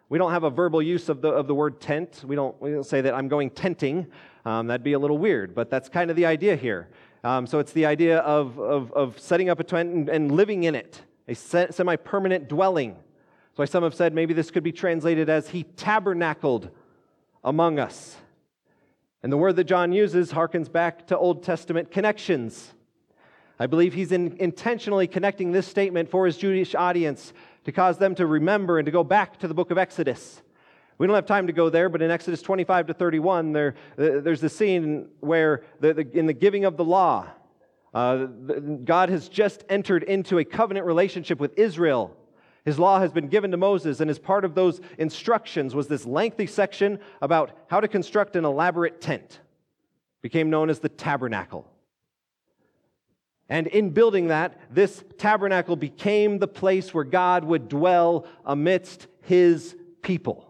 we 0.08 0.16
don't 0.16 0.30
have 0.30 0.44
a 0.44 0.50
verbal 0.50 0.80
use 0.80 1.08
of 1.08 1.22
the, 1.22 1.30
of 1.30 1.48
the 1.48 1.54
word 1.56 1.80
tent. 1.80 2.22
We 2.24 2.36
don't, 2.36 2.54
we 2.62 2.70
don't 2.70 2.86
say 2.86 3.00
that 3.00 3.14
I'm 3.14 3.26
going 3.26 3.50
tenting. 3.50 4.06
Um, 4.44 4.68
that'd 4.68 4.84
be 4.84 4.92
a 4.92 4.98
little 5.00 5.18
weird, 5.18 5.56
but 5.56 5.70
that's 5.70 5.88
kind 5.88 6.08
of 6.08 6.14
the 6.14 6.24
idea 6.24 6.54
here. 6.54 6.88
Um, 7.24 7.48
so 7.48 7.58
it's 7.58 7.72
the 7.72 7.84
idea 7.84 8.18
of, 8.18 8.60
of, 8.60 8.92
of 8.92 9.18
setting 9.18 9.50
up 9.50 9.58
a 9.58 9.64
tent 9.64 9.92
and, 9.92 10.08
and 10.08 10.30
living 10.30 10.62
in 10.62 10.76
it, 10.76 11.02
a 11.26 11.34
semi 11.34 11.96
permanent 11.96 12.48
dwelling. 12.48 12.94
So 13.56 13.64
some 13.64 13.82
have 13.82 13.96
said 13.96 14.14
maybe 14.14 14.34
this 14.34 14.52
could 14.52 14.62
be 14.62 14.70
translated 14.70 15.28
as 15.28 15.48
he 15.48 15.64
tabernacled 15.64 16.70
among 17.42 17.80
us. 17.80 18.18
And 19.20 19.32
the 19.32 19.36
word 19.36 19.56
that 19.56 19.64
John 19.64 19.90
uses 19.90 20.30
harkens 20.30 20.70
back 20.70 21.08
to 21.08 21.18
Old 21.18 21.42
Testament 21.42 21.90
connections. 21.90 22.74
I 23.62 23.68
believe 23.68 23.94
he's 23.94 24.10
in, 24.10 24.36
intentionally 24.38 25.06
connecting 25.06 25.52
this 25.52 25.68
statement 25.68 26.10
for 26.10 26.26
his 26.26 26.36
Jewish 26.36 26.74
audience 26.74 27.32
to 27.62 27.70
cause 27.70 27.96
them 27.96 28.16
to 28.16 28.26
remember 28.26 28.80
and 28.80 28.86
to 28.86 28.90
go 28.90 29.04
back 29.04 29.38
to 29.38 29.46
the 29.46 29.54
book 29.54 29.70
of 29.70 29.78
Exodus. 29.78 30.42
We 30.98 31.06
don't 31.06 31.14
have 31.14 31.26
time 31.26 31.46
to 31.46 31.52
go 31.52 31.70
there, 31.70 31.88
but 31.88 32.02
in 32.02 32.10
Exodus 32.10 32.42
25 32.42 32.88
to 32.88 32.94
31, 32.94 33.52
there, 33.52 33.76
uh, 33.96 34.18
there's 34.18 34.40
the 34.40 34.48
scene 34.48 35.10
where, 35.20 35.62
the, 35.78 35.94
the, 35.94 36.18
in 36.18 36.26
the 36.26 36.32
giving 36.32 36.64
of 36.64 36.76
the 36.76 36.82
law, 36.82 37.28
uh, 37.94 38.24
God 38.84 39.10
has 39.10 39.28
just 39.28 39.62
entered 39.68 40.02
into 40.02 40.38
a 40.38 40.44
covenant 40.44 40.84
relationship 40.84 41.38
with 41.38 41.56
Israel. 41.56 42.16
His 42.64 42.80
law 42.80 42.98
has 42.98 43.12
been 43.12 43.28
given 43.28 43.52
to 43.52 43.56
Moses, 43.56 44.00
and 44.00 44.10
as 44.10 44.18
part 44.18 44.44
of 44.44 44.56
those 44.56 44.80
instructions 44.98 45.72
was 45.72 45.86
this 45.86 46.04
lengthy 46.04 46.48
section 46.48 46.98
about 47.20 47.56
how 47.68 47.78
to 47.78 47.86
construct 47.86 48.34
an 48.34 48.44
elaborate 48.44 49.00
tent. 49.00 49.30
It 49.30 50.22
became 50.22 50.50
known 50.50 50.68
as 50.68 50.80
the 50.80 50.88
tabernacle. 50.88 51.71
And 53.48 53.66
in 53.66 53.90
building 53.90 54.28
that, 54.28 54.60
this 54.70 55.04
tabernacle 55.18 55.76
became 55.76 56.38
the 56.38 56.48
place 56.48 56.94
where 56.94 57.04
God 57.04 57.44
would 57.44 57.68
dwell 57.68 58.26
amidst 58.44 59.06
his 59.22 59.76
people. 60.00 60.48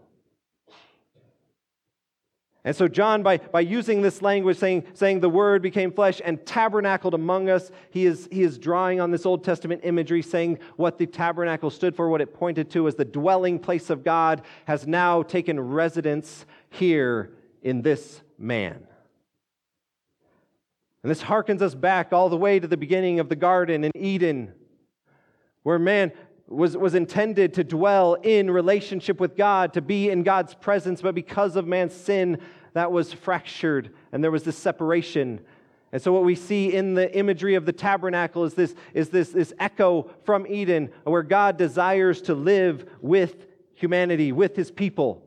And 2.64 2.76
so, 2.76 2.86
John, 2.86 3.24
by, 3.24 3.38
by 3.38 3.60
using 3.60 4.02
this 4.02 4.22
language, 4.22 4.56
saying, 4.56 4.84
saying 4.94 5.18
the 5.18 5.28
word 5.28 5.62
became 5.62 5.90
flesh 5.90 6.20
and 6.24 6.44
tabernacled 6.46 7.12
among 7.12 7.50
us, 7.50 7.72
he 7.90 8.06
is, 8.06 8.28
he 8.30 8.42
is 8.42 8.56
drawing 8.56 9.00
on 9.00 9.10
this 9.10 9.26
Old 9.26 9.42
Testament 9.42 9.80
imagery, 9.82 10.22
saying 10.22 10.60
what 10.76 10.96
the 10.96 11.06
tabernacle 11.06 11.70
stood 11.70 11.96
for, 11.96 12.08
what 12.08 12.20
it 12.20 12.32
pointed 12.32 12.70
to 12.70 12.86
as 12.86 12.94
the 12.94 13.04
dwelling 13.04 13.58
place 13.58 13.90
of 13.90 14.04
God, 14.04 14.42
has 14.66 14.86
now 14.86 15.24
taken 15.24 15.58
residence 15.58 16.46
here 16.70 17.32
in 17.62 17.82
this 17.82 18.22
man. 18.38 18.86
And 21.02 21.10
this 21.10 21.22
harkens 21.22 21.62
us 21.62 21.74
back 21.74 22.12
all 22.12 22.28
the 22.28 22.36
way 22.36 22.60
to 22.60 22.68
the 22.68 22.76
beginning 22.76 23.18
of 23.18 23.28
the 23.28 23.36
garden 23.36 23.84
in 23.84 23.90
Eden, 23.96 24.52
where 25.62 25.78
man 25.78 26.12
was, 26.46 26.76
was 26.76 26.94
intended 26.94 27.54
to 27.54 27.64
dwell 27.64 28.14
in 28.14 28.50
relationship 28.50 29.18
with 29.18 29.36
God, 29.36 29.72
to 29.74 29.80
be 29.80 30.10
in 30.10 30.22
God's 30.22 30.54
presence, 30.54 31.02
but 31.02 31.14
because 31.14 31.56
of 31.56 31.66
man's 31.66 31.94
sin, 31.94 32.38
that 32.74 32.92
was 32.92 33.12
fractured 33.12 33.90
and 34.12 34.22
there 34.22 34.30
was 34.30 34.44
this 34.44 34.56
separation. 34.56 35.40
And 35.92 36.00
so, 36.00 36.12
what 36.12 36.24
we 36.24 36.34
see 36.34 36.72
in 36.72 36.94
the 36.94 37.14
imagery 37.16 37.54
of 37.54 37.66
the 37.66 37.72
tabernacle 37.72 38.44
is 38.44 38.54
this, 38.54 38.74
is 38.94 39.10
this, 39.10 39.28
this 39.28 39.52
echo 39.58 40.10
from 40.24 40.46
Eden, 40.46 40.90
where 41.04 41.22
God 41.22 41.58
desires 41.58 42.22
to 42.22 42.34
live 42.34 42.88
with 43.02 43.46
humanity, 43.74 44.32
with 44.32 44.56
his 44.56 44.70
people. 44.70 45.22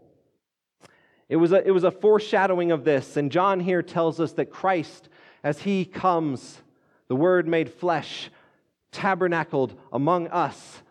It 1.29 1.36
was, 1.36 1.51
a, 1.51 1.65
it 1.67 1.72
was 1.72 1.84
a 1.84 1.91
foreshadowing 1.91 2.72
of 2.72 2.84
this, 2.84 3.15
and 3.17 3.32
John 3.32 3.60
here 3.60 3.84
tells 3.84 4.20
us 4.20 4.34
that 4.34 4.51
Christ, 4.51 5.10
as 5.45 5.61
he 5.61 5.85
comes, 5.85 6.59
the 7.07 7.15
Word 7.15 7.47
made 7.47 7.71
flesh, 7.71 8.31
tabernacled 8.91 9.79
among 9.93 10.27
us, 10.29 10.81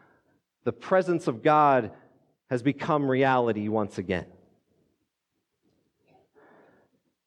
the 0.63 0.73
presence 0.73 1.27
of 1.27 1.43
God 1.43 1.91
has 2.49 2.63
become 2.63 3.11
reality 3.11 3.67
once 3.67 3.99
again. 3.99 4.27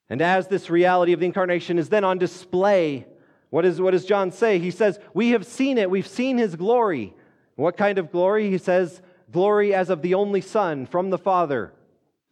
And 0.09 0.21
as 0.21 0.47
this 0.47 0.69
reality 0.69 1.11
of 1.11 1.19
the 1.19 1.25
incarnation 1.25 1.77
is 1.77 1.89
then 1.89 2.05
on 2.05 2.17
display, 2.17 3.05
what, 3.49 3.65
is, 3.65 3.81
what 3.81 3.91
does 3.91 4.05
John 4.05 4.31
say? 4.31 4.57
He 4.57 4.71
says, 4.71 4.97
We 5.13 5.31
have 5.31 5.45
seen 5.45 5.77
it. 5.77 5.89
We've 5.89 6.07
seen 6.07 6.37
his 6.37 6.55
glory. 6.55 7.13
What 7.55 7.75
kind 7.75 7.97
of 7.97 8.09
glory? 8.09 8.49
He 8.49 8.57
says, 8.57 9.01
Glory 9.33 9.73
as 9.73 9.89
of 9.89 10.01
the 10.01 10.13
only 10.13 10.39
Son 10.39 10.85
from 10.85 11.09
the 11.09 11.17
Father, 11.17 11.73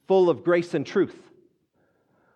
full 0.08 0.30
of 0.30 0.46
grace 0.46 0.74
and 0.74 0.88
truth. 0.88 1.25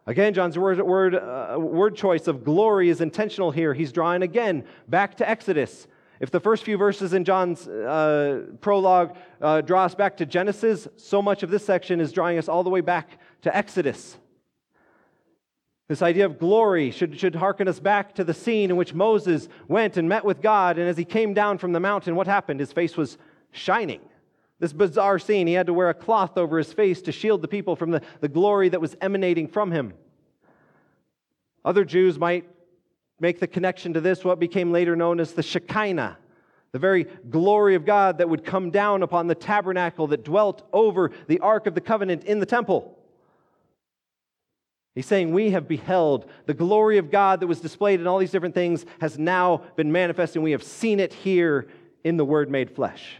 Again, 0.09 0.33
John's 0.33 0.57
word, 0.57 0.81
word, 0.81 1.13
uh, 1.13 1.55
word 1.59 1.95
choice 1.95 2.27
of 2.27 2.43
glory 2.43 2.89
is 2.89 2.99
intentional 2.99 3.51
here. 3.51 3.75
He's 3.75 3.91
drawing 3.91 4.23
again 4.23 4.63
back 4.87 5.17
to 5.17 5.29
Exodus. 5.29 5.85
If 6.19 6.31
the 6.31 6.39
first 6.39 6.63
few 6.63 6.77
verses 6.77 7.13
in 7.13 7.23
John's 7.23 7.67
uh, 7.67 8.47
prologue 8.59 9.15
uh, 9.39 9.61
draw 9.61 9.85
us 9.85 9.93
back 9.93 10.17
to 10.17 10.25
Genesis, 10.25 10.87
so 10.97 11.21
much 11.21 11.43
of 11.43 11.51
this 11.51 11.63
section 11.63 12.01
is 12.01 12.11
drawing 12.11 12.39
us 12.39 12.49
all 12.49 12.63
the 12.63 12.71
way 12.71 12.81
back 12.81 13.19
to 13.43 13.55
Exodus. 13.55 14.17
This 15.87 16.01
idea 16.01 16.25
of 16.25 16.39
glory 16.39 16.89
should, 16.89 17.19
should 17.19 17.35
hearken 17.35 17.67
us 17.67 17.79
back 17.79 18.15
to 18.15 18.23
the 18.23 18.33
scene 18.33 18.71
in 18.71 18.77
which 18.77 18.95
Moses 18.95 19.47
went 19.67 19.95
and 19.95 20.09
met 20.09 20.25
with 20.25 20.41
God. 20.41 20.79
And 20.79 20.89
as 20.89 20.97
he 20.97 21.05
came 21.05 21.35
down 21.35 21.59
from 21.59 21.71
the 21.71 21.79
mountain, 21.79 22.15
what 22.15 22.25
happened? 22.25 22.59
His 22.59 22.73
face 22.73 22.97
was 22.97 23.19
shining. 23.51 24.01
This 24.59 24.73
bizarre 24.73 25.19
scene, 25.19 25.47
he 25.47 25.53
had 25.53 25.67
to 25.67 25.73
wear 25.73 25.89
a 25.89 25.93
cloth 25.93 26.37
over 26.37 26.57
his 26.57 26.73
face 26.73 27.01
to 27.03 27.11
shield 27.11 27.41
the 27.41 27.47
people 27.47 27.75
from 27.75 27.91
the, 27.91 28.01
the 28.19 28.27
glory 28.27 28.69
that 28.69 28.81
was 28.81 28.95
emanating 28.99 29.47
from 29.47 29.71
him. 29.71 29.93
Other 31.63 31.85
Jews 31.85 32.19
might 32.19 32.49
make 33.19 33.39
the 33.39 33.47
connection 33.47 33.93
to 33.93 34.01
this, 34.01 34.23
what 34.23 34.39
became 34.39 34.71
later 34.71 34.95
known 34.95 35.19
as 35.19 35.33
the 35.33 35.43
Shekinah, 35.43 36.17
the 36.71 36.79
very 36.79 37.05
glory 37.29 37.75
of 37.75 37.85
God 37.85 38.17
that 38.17 38.29
would 38.29 38.45
come 38.45 38.69
down 38.69 39.01
upon 39.01 39.27
the 39.27 39.35
tabernacle 39.35 40.07
that 40.07 40.23
dwelt 40.23 40.67
over 40.71 41.11
the 41.27 41.39
Ark 41.39 41.65
of 41.65 41.75
the 41.75 41.81
Covenant 41.81 42.25
in 42.25 42.39
the 42.39 42.45
temple. 42.45 42.97
He's 44.95 45.05
saying, 45.05 45.31
We 45.31 45.51
have 45.51 45.67
beheld 45.67 46.29
the 46.45 46.53
glory 46.53 46.97
of 46.97 47.11
God 47.11 47.39
that 47.39 47.47
was 47.47 47.61
displayed 47.61 47.99
in 47.99 48.07
all 48.07 48.19
these 48.19 48.31
different 48.31 48.55
things 48.55 48.85
has 48.99 49.17
now 49.17 49.63
been 49.75 49.91
manifest, 49.91 50.35
and 50.35 50.43
we 50.43 50.51
have 50.51 50.63
seen 50.63 50.99
it 50.99 51.13
here 51.13 51.67
in 52.03 52.17
the 52.17 52.25
Word 52.25 52.49
made 52.49 52.71
flesh. 52.71 53.19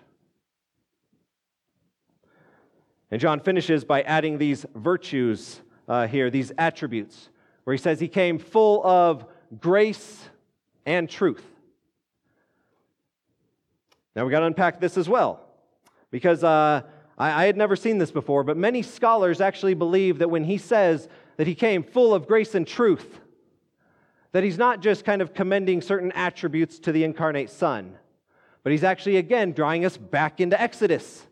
And 3.12 3.19
John 3.19 3.39
finishes 3.39 3.84
by 3.84 4.04
adding 4.04 4.38
these 4.38 4.65
virtues 4.76 5.62
uh, 5.88 6.08
here, 6.08 6.30
these 6.30 6.52
attributes, 6.58 7.30
where 7.63 7.76
he 7.76 7.82
says 7.82 8.00
he 8.00 8.08
came 8.08 8.38
full 8.38 8.86
of 8.86 9.26
grace 9.60 10.30
and 10.86 11.10
truth. 11.10 11.43
Now 14.15 14.26
we 14.26 14.32
got 14.32 14.41
to 14.41 14.45
unpack 14.45 14.80
this 14.80 14.98
as 14.98 15.10
well, 15.10 15.39
because 16.12 16.43
uh, 16.43 16.82
I, 17.17 17.43
I 17.43 17.45
had 17.45 17.58
never 17.58 17.76
seen 17.76 17.98
this 17.98 18.12
before, 18.12 18.43
but 18.43 18.58
many 18.58 18.82
scholars 18.82 19.41
actually 19.41 19.74
believe 19.74 20.19
that 20.19 20.30
when 20.30 20.43
he 20.43 20.58
says 20.58 21.08
that 21.38 21.48
he 21.48 21.56
came 21.56 21.84
full 21.84 22.13
of 22.13 22.28
grace 22.28 22.54
and 22.54 22.67
truth, 22.67 23.19
that 24.32 24.43
he's 24.43 24.58
not 24.58 24.82
just 24.82 25.06
kind 25.06 25.22
of 25.22 25.34
commending 25.34 25.82
certain 25.82 26.12
attributes 26.12 26.78
to 26.80 26.91
the 26.91 27.04
incarnate 27.04 27.50
Son, 27.50 27.98
but 28.62 28.72
he's 28.72 28.84
actually, 28.84 29.17
again, 29.17 29.54
drawing 29.54 29.86
us 29.86 29.98
back 29.98 30.39
into 30.39 30.60
Exodus, 30.62 31.26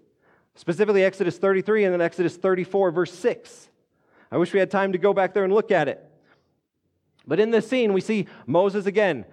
specifically 0.58 1.04
Exodus 1.04 1.38
33 1.38 1.86
and 1.86 1.94
then 1.94 2.02
Exodus 2.02 2.36
34, 2.36 2.92
verse 2.92 3.14
6. 3.14 3.70
I 4.30 4.38
wish 4.38 4.52
we 4.52 4.60
had 4.60 4.70
time 4.70 4.92
to 4.92 4.98
go 4.98 5.14
back 5.14 5.34
there 5.34 5.46
and 5.46 5.54
look 5.54 5.72
at 5.72 5.88
it. 5.88 6.04
But 7.26 7.40
in 7.40 7.52
this 7.52 7.70
scene, 7.70 7.94
we 7.94 8.02
see 8.02 8.28
Moses 8.46 8.86
again. 8.86 9.26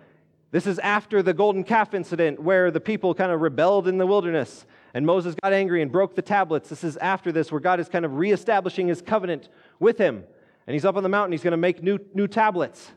This 0.53 0.69
is 0.69 0.79
after 0.79 1.21
the 1.21 1.35
golden 1.35 1.65
calf 1.65 1.95
incident 1.95 2.41
where 2.41 2.71
the 2.71 2.81
people 2.81 3.13
kind 3.15 3.33
of 3.33 3.41
rebelled 3.41 3.89
in 3.89 3.99
the 3.99 4.07
wilderness 4.07 4.67
and 4.95 5.05
Moses 5.05 5.35
got 5.43 5.53
angry 5.53 5.83
and 5.83 5.91
broke 5.91 6.15
the 6.15 6.23
tablets. 6.23 6.69
This 6.69 6.85
is 6.85 6.97
after 6.99 7.33
this 7.33 7.51
where 7.51 7.61
God 7.61 7.81
is 7.81 7.89
kind 7.89 8.05
of 8.05 8.15
reestablishing 8.15 8.87
his 8.87 9.03
covenant 9.03 9.49
with 9.81 9.99
him. 9.99 10.23
And 10.67 10.75
he's 10.75 10.85
up 10.85 10.97
on 10.97 11.03
the 11.03 11.09
mountain, 11.09 11.33
he's 11.33 11.43
going 11.43 11.51
to 11.51 11.57
make 11.57 11.83
new, 11.83 11.99
new 12.15 12.29
tablets. 12.29 12.93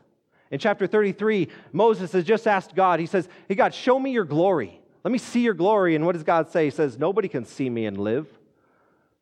In 0.50 0.60
chapter 0.60 0.86
33, 0.86 1.48
Moses 1.72 2.12
has 2.12 2.24
just 2.24 2.46
asked 2.46 2.74
God, 2.74 3.00
he 3.00 3.06
says, 3.06 3.28
Hey, 3.48 3.56
God, 3.56 3.74
show 3.74 3.98
me 3.98 4.12
your 4.12 4.24
glory. 4.24 4.77
Let 5.04 5.12
me 5.12 5.18
see 5.18 5.40
your 5.40 5.54
glory. 5.54 5.94
And 5.94 6.04
what 6.04 6.12
does 6.12 6.24
God 6.24 6.50
say? 6.50 6.66
He 6.66 6.70
says, 6.70 6.98
Nobody 6.98 7.28
can 7.28 7.44
see 7.44 7.70
me 7.70 7.86
and 7.86 7.98
live. 7.98 8.26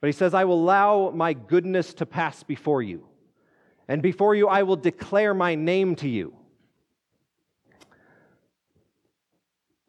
But 0.01 0.09
he 0.09 0.13
says, 0.13 0.35
I 0.35 0.45
will 0.45 0.63
allow 0.63 1.11
my 1.11 1.33
goodness 1.33 1.95
to 1.95 2.07
pass 2.07 2.43
before 2.43 2.83
you 2.83 3.07
and 3.89 4.03
before 4.03 4.35
you 4.35 4.49
I 4.49 4.63
will 4.63 4.77
declare 4.77 5.35
my 5.35 5.55
name 5.55 5.97
to 5.97 6.09
you. 6.09 6.35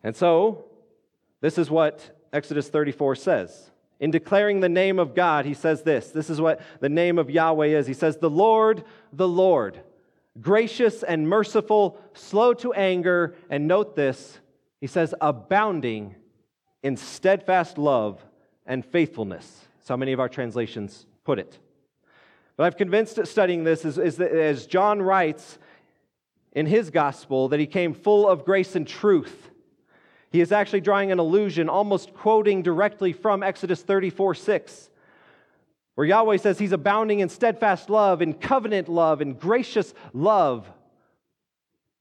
And 0.04 0.15
so, 0.15 0.65
this 1.41 1.58
is 1.58 1.69
what 1.69 2.26
Exodus 2.32 2.69
34 2.69 3.15
says. 3.15 3.71
In 4.00 4.12
declaring 4.12 4.60
the 4.60 4.69
name 4.69 5.00
of 5.00 5.15
God, 5.15 5.45
he 5.45 5.56
says 5.56 5.82
this. 5.82 6.12
This 6.12 6.30
is 6.30 6.39
what 6.39 6.62
the 6.80 6.89
name 6.89 7.17
of 7.17 7.32
Yahweh 7.32 7.67
is. 7.67 7.88
He 7.88 7.93
says, 7.93 8.17
The 8.17 8.30
Lord, 8.30 8.84
the 9.12 9.28
Lord, 9.28 9.82
gracious 10.39 11.02
and 11.02 11.28
merciful, 11.28 12.00
slow 12.13 12.54
to 12.56 12.73
anger, 12.73 13.36
and 13.50 13.67
note 13.67 13.95
this, 13.95 14.39
he 14.80 14.88
says, 14.88 15.13
abounding 15.22 16.16
in 16.84 16.98
steadfast 16.98 17.78
love 17.78 18.24
and 18.66 18.86
faithfulness. 18.86 19.66
So 19.82 19.98
many 19.98 20.12
of 20.13 20.20
our 20.20 20.30
translations 20.30 21.06
put 21.24 21.40
it. 21.40 21.58
But 22.56 22.66
I've 22.66 22.78
convinced 22.78 23.26
studying 23.26 23.63
this 23.63 23.86
is, 23.86 23.98
is 23.98 24.18
that 24.18 24.32
as 24.32 24.66
John 24.66 25.02
writes 25.02 25.60
in 26.54 26.66
his 26.66 26.90
gospel 26.90 27.50
that 27.50 27.60
he 27.60 27.68
came 27.68 27.94
full 27.94 28.28
of 28.28 28.44
grace 28.44 28.76
and 28.76 28.88
truth. 28.88 29.52
He 30.32 30.42
is 30.42 30.52
actually 30.52 30.82
drawing 30.82 31.12
an 31.12 31.20
allusion, 31.20 31.70
almost 31.70 32.13
quoting 32.13 32.63
directly 32.63 33.13
from 33.13 33.44
Exodus 33.44 33.82
34 33.82 34.36
6, 34.36 34.90
where 35.96 36.08
Yahweh 36.08 36.38
says 36.38 36.60
he's 36.60 36.72
abounding 36.72 37.20
in 37.20 37.30
steadfast 37.30 37.90
love, 37.90 38.22
in 38.22 38.34
covenant 38.34 38.90
love, 38.90 39.22
in 39.22 39.34
gracious 39.34 39.94
love, 40.13 40.70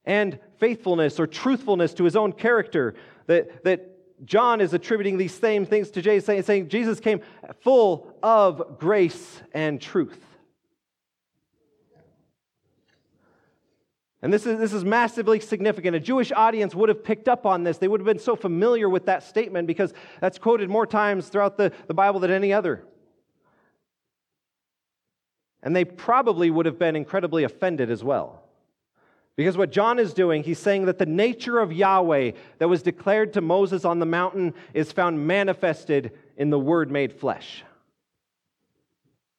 and 0.07 0.39
faithfulness 0.57 1.19
or 1.19 1.27
truthfulness 1.27 1.93
to 1.95 2.05
his 2.05 2.15
own 2.15 2.31
character. 2.31 2.95
That, 3.27 3.63
that 3.65 4.25
John 4.25 4.61
is 4.61 4.73
attributing 4.73 5.17
these 5.17 5.35
same 5.35 5.65
things 5.65 5.91
to 5.91 6.01
Jesus, 6.01 6.25
saying, 6.25 6.43
saying 6.43 6.69
Jesus 6.69 6.99
came 6.99 7.21
full 7.59 8.15
of 8.23 8.79
grace 8.79 9.41
and 9.53 9.79
truth. 9.79 10.23
And 14.23 14.33
this 14.33 14.47
is, 14.47 14.57
this 14.57 14.73
is 14.73 14.83
massively 14.83 15.39
significant. 15.39 15.95
A 15.95 15.99
Jewish 15.99 16.31
audience 16.31 16.73
would 16.73 16.89
have 16.89 17.03
picked 17.03 17.27
up 17.27 17.45
on 17.45 17.63
this. 17.63 17.77
They 17.77 17.87
would 17.87 17.99
have 17.99 18.05
been 18.05 18.17
so 18.17 18.35
familiar 18.35 18.89
with 18.89 19.05
that 19.05 19.21
statement 19.21 19.67
because 19.67 19.93
that's 20.21 20.39
quoted 20.39 20.69
more 20.69 20.87
times 20.87 21.27
throughout 21.27 21.57
the, 21.57 21.71
the 21.87 21.93
Bible 21.93 22.19
than 22.19 22.31
any 22.31 22.51
other. 22.51 22.83
And 25.61 25.75
they 25.75 25.85
probably 25.85 26.49
would 26.49 26.65
have 26.65 26.79
been 26.79 26.95
incredibly 26.95 27.43
offended 27.43 27.91
as 27.91 28.03
well. 28.03 28.46
Because 29.37 29.55
what 29.55 29.71
John 29.71 29.99
is 29.99 30.13
doing, 30.13 30.43
he's 30.43 30.57
saying 30.57 30.87
that 30.87 30.97
the 30.97 31.05
nature 31.05 31.59
of 31.59 31.71
Yahweh 31.71 32.31
that 32.57 32.67
was 32.67 32.81
declared 32.81 33.33
to 33.33 33.41
Moses 33.41 33.85
on 33.85 33.99
the 33.99 34.05
mountain 34.05 34.55
is 34.73 34.91
found 34.91 35.25
manifested 35.25 36.11
in 36.35 36.49
the 36.49 36.59
Word 36.59 36.91
made 36.91 37.13
flesh. 37.13 37.63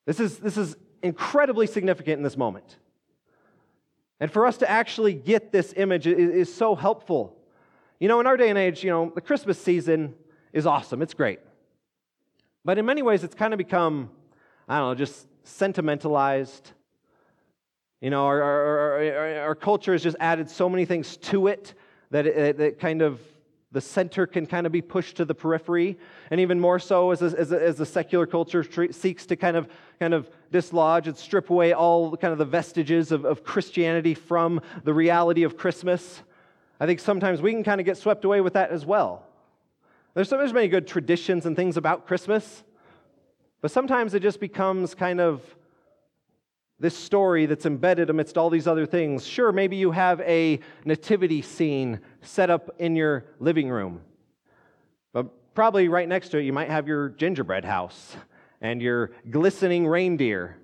This 0.06 0.20
is, 0.20 0.38
this 0.38 0.56
is 0.56 0.76
incredibly 1.02 1.66
significant 1.66 2.18
in 2.18 2.22
this 2.22 2.36
moment. 2.36 2.76
And 4.20 4.30
for 4.30 4.46
us 4.46 4.56
to 4.58 4.70
actually 4.70 5.14
get 5.14 5.50
this 5.50 5.74
image 5.76 6.06
is, 6.06 6.48
is 6.48 6.54
so 6.54 6.76
helpful. 6.76 7.36
You 7.98 8.06
know, 8.06 8.20
in 8.20 8.26
our 8.28 8.36
day 8.36 8.50
and 8.50 8.58
age, 8.58 8.84
you 8.84 8.90
know, 8.90 9.10
the 9.12 9.20
Christmas 9.20 9.60
season 9.60 10.14
is 10.52 10.64
awesome, 10.64 11.02
it's 11.02 11.14
great. 11.14 11.40
But 12.64 12.78
in 12.78 12.86
many 12.86 13.02
ways, 13.02 13.24
it's 13.24 13.34
kind 13.34 13.52
of 13.52 13.58
become, 13.58 14.10
I 14.68 14.78
don't 14.78 14.90
know, 14.90 14.94
just 14.94 15.26
sentimentalized. 15.42 16.70
You 18.00 18.10
know, 18.10 18.26
our, 18.26 18.42
our, 18.42 19.02
our, 19.02 19.38
our 19.40 19.54
culture 19.54 19.92
has 19.92 20.02
just 20.02 20.16
added 20.20 20.48
so 20.48 20.68
many 20.68 20.84
things 20.84 21.16
to 21.16 21.48
it 21.48 21.74
that 22.10 22.26
it, 22.26 22.60
it 22.60 22.78
kind 22.78 23.02
of 23.02 23.20
the 23.70 23.80
center 23.80 24.26
can 24.26 24.46
kind 24.46 24.66
of 24.66 24.72
be 24.72 24.80
pushed 24.80 25.16
to 25.18 25.26
the 25.26 25.34
periphery, 25.34 25.98
and 26.30 26.40
even 26.40 26.58
more 26.58 26.78
so 26.78 27.10
as, 27.10 27.22
as, 27.22 27.52
as 27.52 27.76
the 27.76 27.84
secular 27.84 28.26
culture 28.26 28.64
seeks 28.90 29.26
to 29.26 29.36
kind 29.36 29.56
of, 29.56 29.68
kind 30.00 30.14
of 30.14 30.30
dislodge 30.50 31.06
and 31.06 31.16
strip 31.16 31.50
away 31.50 31.74
all 31.74 32.16
kind 32.16 32.32
of 32.32 32.38
the 32.38 32.46
vestiges 32.46 33.12
of, 33.12 33.26
of 33.26 33.44
Christianity 33.44 34.14
from 34.14 34.62
the 34.84 34.94
reality 34.94 35.42
of 35.42 35.58
Christmas. 35.58 36.22
I 36.80 36.86
think 36.86 36.98
sometimes 36.98 37.42
we 37.42 37.52
can 37.52 37.62
kind 37.62 37.78
of 37.78 37.84
get 37.84 37.98
swept 37.98 38.24
away 38.24 38.40
with 38.40 38.54
that 38.54 38.70
as 38.70 38.86
well. 38.86 39.26
There's, 40.14 40.30
so, 40.30 40.38
there's 40.38 40.54
many 40.54 40.68
good 40.68 40.86
traditions 40.86 41.44
and 41.44 41.54
things 41.54 41.76
about 41.76 42.06
Christmas, 42.06 42.64
but 43.60 43.70
sometimes 43.70 44.14
it 44.14 44.20
just 44.20 44.40
becomes 44.40 44.94
kind 44.94 45.20
of 45.20 45.42
this 46.80 46.96
story 46.96 47.46
that's 47.46 47.66
embedded 47.66 48.08
amidst 48.08 48.38
all 48.38 48.50
these 48.50 48.68
other 48.68 48.86
things. 48.86 49.26
Sure, 49.26 49.50
maybe 49.50 49.76
you 49.76 49.90
have 49.90 50.20
a 50.20 50.60
nativity 50.84 51.42
scene 51.42 52.00
set 52.22 52.50
up 52.50 52.70
in 52.78 52.94
your 52.94 53.24
living 53.40 53.68
room, 53.68 54.00
but 55.12 55.54
probably 55.54 55.88
right 55.88 56.08
next 56.08 56.28
to 56.30 56.38
it, 56.38 56.42
you 56.42 56.52
might 56.52 56.70
have 56.70 56.86
your 56.86 57.08
gingerbread 57.10 57.64
house 57.64 58.16
and 58.60 58.80
your 58.80 59.10
glistening 59.30 59.86
reindeer. 59.86 60.56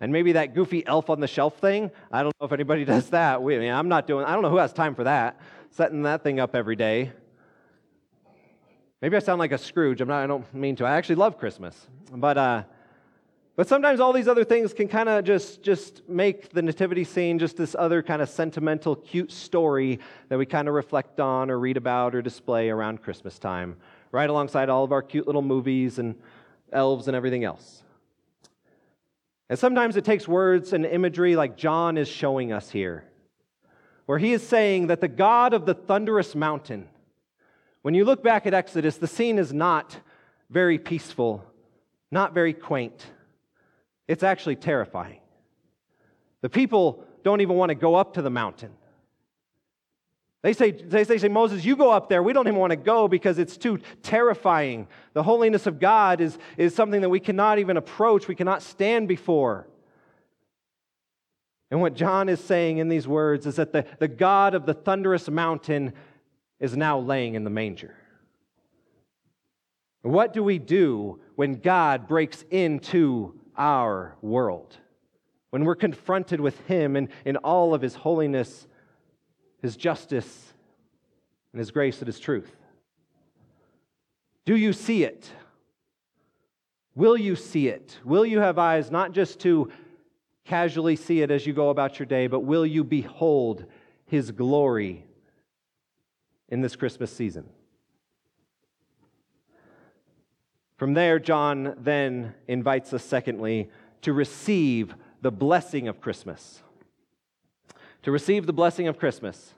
And 0.00 0.12
maybe 0.12 0.32
that 0.32 0.54
goofy 0.54 0.84
elf 0.86 1.08
on 1.10 1.20
the 1.20 1.28
shelf 1.28 1.58
thing. 1.58 1.90
I 2.10 2.22
don't 2.22 2.34
know 2.40 2.46
if 2.46 2.52
anybody 2.52 2.84
does 2.86 3.08
that. 3.10 3.42
We, 3.42 3.56
I 3.56 3.58
mean, 3.58 3.72
I'm 3.72 3.88
not 3.88 4.06
doing, 4.06 4.24
I 4.26 4.34
don't 4.34 4.42
know 4.42 4.50
who 4.50 4.58
has 4.58 4.72
time 4.72 4.94
for 4.94 5.04
that, 5.04 5.40
setting 5.70 6.02
that 6.02 6.22
thing 6.22 6.40
up 6.40 6.54
every 6.54 6.76
day. 6.76 7.12
Maybe 9.00 9.16
I 9.16 9.20
sound 9.20 9.38
like 9.38 9.52
a 9.52 9.58
Scrooge. 9.58 10.00
I'm 10.00 10.08
not, 10.08 10.22
I 10.22 10.26
don't 10.26 10.52
mean 10.54 10.76
to. 10.76 10.84
I 10.84 10.96
actually 10.96 11.16
love 11.16 11.38
Christmas. 11.38 11.88
But, 12.12 12.36
uh, 12.36 12.62
but 13.62 13.68
sometimes 13.68 14.00
all 14.00 14.12
these 14.12 14.26
other 14.26 14.42
things 14.42 14.72
can 14.72 14.88
kind 14.88 15.08
of 15.08 15.22
just, 15.22 15.62
just 15.62 16.02
make 16.08 16.50
the 16.50 16.60
nativity 16.60 17.04
scene 17.04 17.38
just 17.38 17.56
this 17.56 17.76
other 17.78 18.02
kind 18.02 18.20
of 18.20 18.28
sentimental, 18.28 18.96
cute 18.96 19.30
story 19.30 20.00
that 20.28 20.36
we 20.36 20.44
kind 20.44 20.66
of 20.66 20.74
reflect 20.74 21.20
on 21.20 21.48
or 21.48 21.60
read 21.60 21.76
about 21.76 22.16
or 22.16 22.22
display 22.22 22.70
around 22.70 23.02
Christmas 23.04 23.38
time, 23.38 23.76
right 24.10 24.28
alongside 24.28 24.68
all 24.68 24.82
of 24.82 24.90
our 24.90 25.00
cute 25.00 25.28
little 25.28 25.42
movies 25.42 26.00
and 26.00 26.16
elves 26.72 27.06
and 27.06 27.16
everything 27.16 27.44
else. 27.44 27.84
And 29.48 29.56
sometimes 29.56 29.96
it 29.96 30.04
takes 30.04 30.26
words 30.26 30.72
and 30.72 30.84
imagery 30.84 31.36
like 31.36 31.56
John 31.56 31.96
is 31.96 32.08
showing 32.08 32.52
us 32.52 32.68
here, 32.68 33.04
where 34.06 34.18
he 34.18 34.32
is 34.32 34.44
saying 34.44 34.88
that 34.88 35.00
the 35.00 35.06
God 35.06 35.54
of 35.54 35.66
the 35.66 35.74
thunderous 35.74 36.34
mountain, 36.34 36.88
when 37.82 37.94
you 37.94 38.04
look 38.04 38.24
back 38.24 38.44
at 38.44 38.54
Exodus, 38.54 38.96
the 38.96 39.06
scene 39.06 39.38
is 39.38 39.52
not 39.52 39.96
very 40.50 40.80
peaceful, 40.80 41.44
not 42.10 42.34
very 42.34 42.54
quaint 42.54 43.06
it's 44.08 44.22
actually 44.22 44.56
terrifying. 44.56 45.20
The 46.40 46.48
people 46.48 47.04
don't 47.22 47.40
even 47.40 47.56
want 47.56 47.70
to 47.70 47.74
go 47.74 47.94
up 47.94 48.14
to 48.14 48.22
the 48.22 48.30
mountain. 48.30 48.72
They 50.42 50.52
say, 50.52 50.72
they 50.72 51.04
say, 51.04 51.28
Moses, 51.28 51.64
you 51.64 51.76
go 51.76 51.90
up 51.90 52.08
there. 52.08 52.20
We 52.20 52.32
don't 52.32 52.48
even 52.48 52.58
want 52.58 52.72
to 52.72 52.76
go 52.76 53.06
because 53.06 53.38
it's 53.38 53.56
too 53.56 53.78
terrifying. 54.02 54.88
The 55.12 55.22
holiness 55.22 55.68
of 55.68 55.78
God 55.78 56.20
is, 56.20 56.36
is 56.56 56.74
something 56.74 57.00
that 57.02 57.08
we 57.08 57.20
cannot 57.20 57.60
even 57.60 57.76
approach, 57.76 58.26
we 58.26 58.34
cannot 58.34 58.62
stand 58.62 59.06
before. 59.06 59.68
And 61.70 61.80
what 61.80 61.94
John 61.94 62.28
is 62.28 62.40
saying 62.42 62.78
in 62.78 62.88
these 62.88 63.06
words 63.06 63.46
is 63.46 63.56
that 63.56 63.72
the, 63.72 63.86
the 63.98 64.08
God 64.08 64.54
of 64.54 64.66
the 64.66 64.74
thunderous 64.74 65.30
mountain 65.30 65.94
is 66.58 66.76
now 66.76 66.98
laying 66.98 67.34
in 67.34 67.44
the 67.44 67.50
manger. 67.50 67.94
What 70.02 70.32
do 70.32 70.42
we 70.42 70.58
do 70.58 71.20
when 71.36 71.60
God 71.60 72.08
breaks 72.08 72.44
into 72.50 73.40
our 73.62 74.16
world. 74.22 74.76
When 75.50 75.64
we're 75.64 75.76
confronted 75.76 76.40
with 76.40 76.58
Him 76.66 76.96
and 76.96 77.08
in 77.24 77.36
all 77.36 77.74
of 77.74 77.80
His 77.80 77.94
holiness, 77.94 78.66
His 79.60 79.76
justice, 79.76 80.52
and 81.52 81.60
His 81.60 81.70
grace 81.70 81.98
and 82.00 82.08
His 82.08 82.18
truth. 82.18 82.50
Do 84.44 84.56
you 84.56 84.72
see 84.72 85.04
it? 85.04 85.30
Will 86.96 87.16
you 87.16 87.36
see 87.36 87.68
it? 87.68 88.00
Will 88.04 88.26
you 88.26 88.40
have 88.40 88.58
eyes 88.58 88.90
not 88.90 89.12
just 89.12 89.38
to 89.40 89.70
casually 90.44 90.96
see 90.96 91.22
it 91.22 91.30
as 91.30 91.46
you 91.46 91.52
go 91.52 91.70
about 91.70 92.00
your 92.00 92.06
day, 92.06 92.26
but 92.26 92.40
will 92.40 92.66
you 92.66 92.82
behold 92.82 93.64
His 94.06 94.32
glory 94.32 95.06
in 96.48 96.62
this 96.62 96.74
Christmas 96.74 97.14
season? 97.14 97.48
From 100.76 100.94
there, 100.94 101.18
John 101.18 101.76
then 101.78 102.34
invites 102.48 102.92
us, 102.92 103.04
secondly, 103.04 103.70
to 104.02 104.12
receive 104.12 104.94
the 105.20 105.30
blessing 105.30 105.88
of 105.88 106.00
Christmas. 106.00 106.62
To 108.02 108.10
receive 108.10 108.46
the 108.46 108.52
blessing 108.52 108.88
of 108.88 108.98
Christmas. 108.98 109.54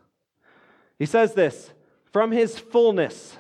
He 0.98 1.06
says 1.06 1.34
this 1.34 1.70
from 2.12 2.30
his 2.30 2.58
fullness. 2.58 3.36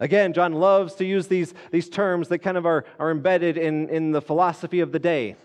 Again, 0.00 0.32
John 0.32 0.52
loves 0.52 0.94
to 0.96 1.04
use 1.04 1.28
these, 1.28 1.54
these 1.70 1.88
terms 1.88 2.28
that 2.28 2.38
kind 2.38 2.56
of 2.56 2.66
are, 2.66 2.84
are 2.98 3.10
embedded 3.10 3.56
in, 3.56 3.88
in 3.88 4.12
the 4.12 4.20
philosophy 4.20 4.80
of 4.80 4.92
the 4.92 4.98
day. 4.98 5.36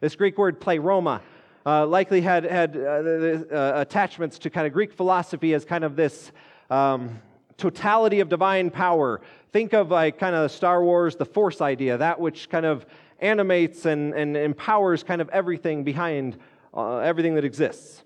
This 0.00 0.14
Greek 0.14 0.38
word 0.38 0.60
pleroma 0.60 1.22
uh, 1.66 1.86
likely 1.86 2.20
had, 2.20 2.44
had 2.44 2.76
uh, 2.76 2.80
uh, 2.80 3.72
attachments 3.80 4.38
to 4.40 4.50
kind 4.50 4.66
of 4.66 4.72
Greek 4.72 4.92
philosophy 4.92 5.54
as 5.54 5.64
kind 5.64 5.82
of 5.82 5.96
this 5.96 6.30
um, 6.70 7.20
totality 7.56 8.20
of 8.20 8.28
divine 8.28 8.70
power. 8.70 9.20
Think 9.54 9.72
of 9.72 9.88
like 9.88 10.18
kind 10.18 10.34
of 10.34 10.50
Star 10.50 10.82
Wars, 10.82 11.14
the 11.14 11.24
Force 11.24 11.60
idea, 11.60 11.96
that 11.98 12.18
which 12.18 12.48
kind 12.50 12.66
of 12.66 12.84
animates 13.20 13.86
and, 13.86 14.12
and 14.12 14.36
empowers 14.36 15.04
kind 15.04 15.20
of 15.20 15.28
everything 15.28 15.84
behind 15.84 16.36
uh, 16.76 16.96
everything 16.96 17.36
that 17.36 17.44
exists. 17.44 18.02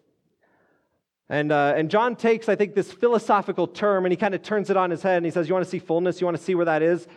And, 1.30 1.50
uh, 1.50 1.72
and 1.74 1.90
John 1.90 2.16
takes, 2.16 2.50
I 2.50 2.54
think, 2.54 2.74
this 2.74 2.92
philosophical 2.92 3.66
term 3.66 4.04
and 4.04 4.12
he 4.12 4.16
kind 4.18 4.34
of 4.34 4.42
turns 4.42 4.68
it 4.68 4.76
on 4.76 4.90
his 4.90 5.02
head 5.02 5.16
and 5.16 5.24
he 5.24 5.30
says, 5.30 5.48
You 5.48 5.54
want 5.54 5.64
to 5.64 5.70
see 5.70 5.78
fullness? 5.78 6.20
You 6.20 6.26
want 6.26 6.37
to 6.37 6.42
see 6.42 6.54
where 6.54 6.66
that 6.66 6.82
is? 6.82 7.08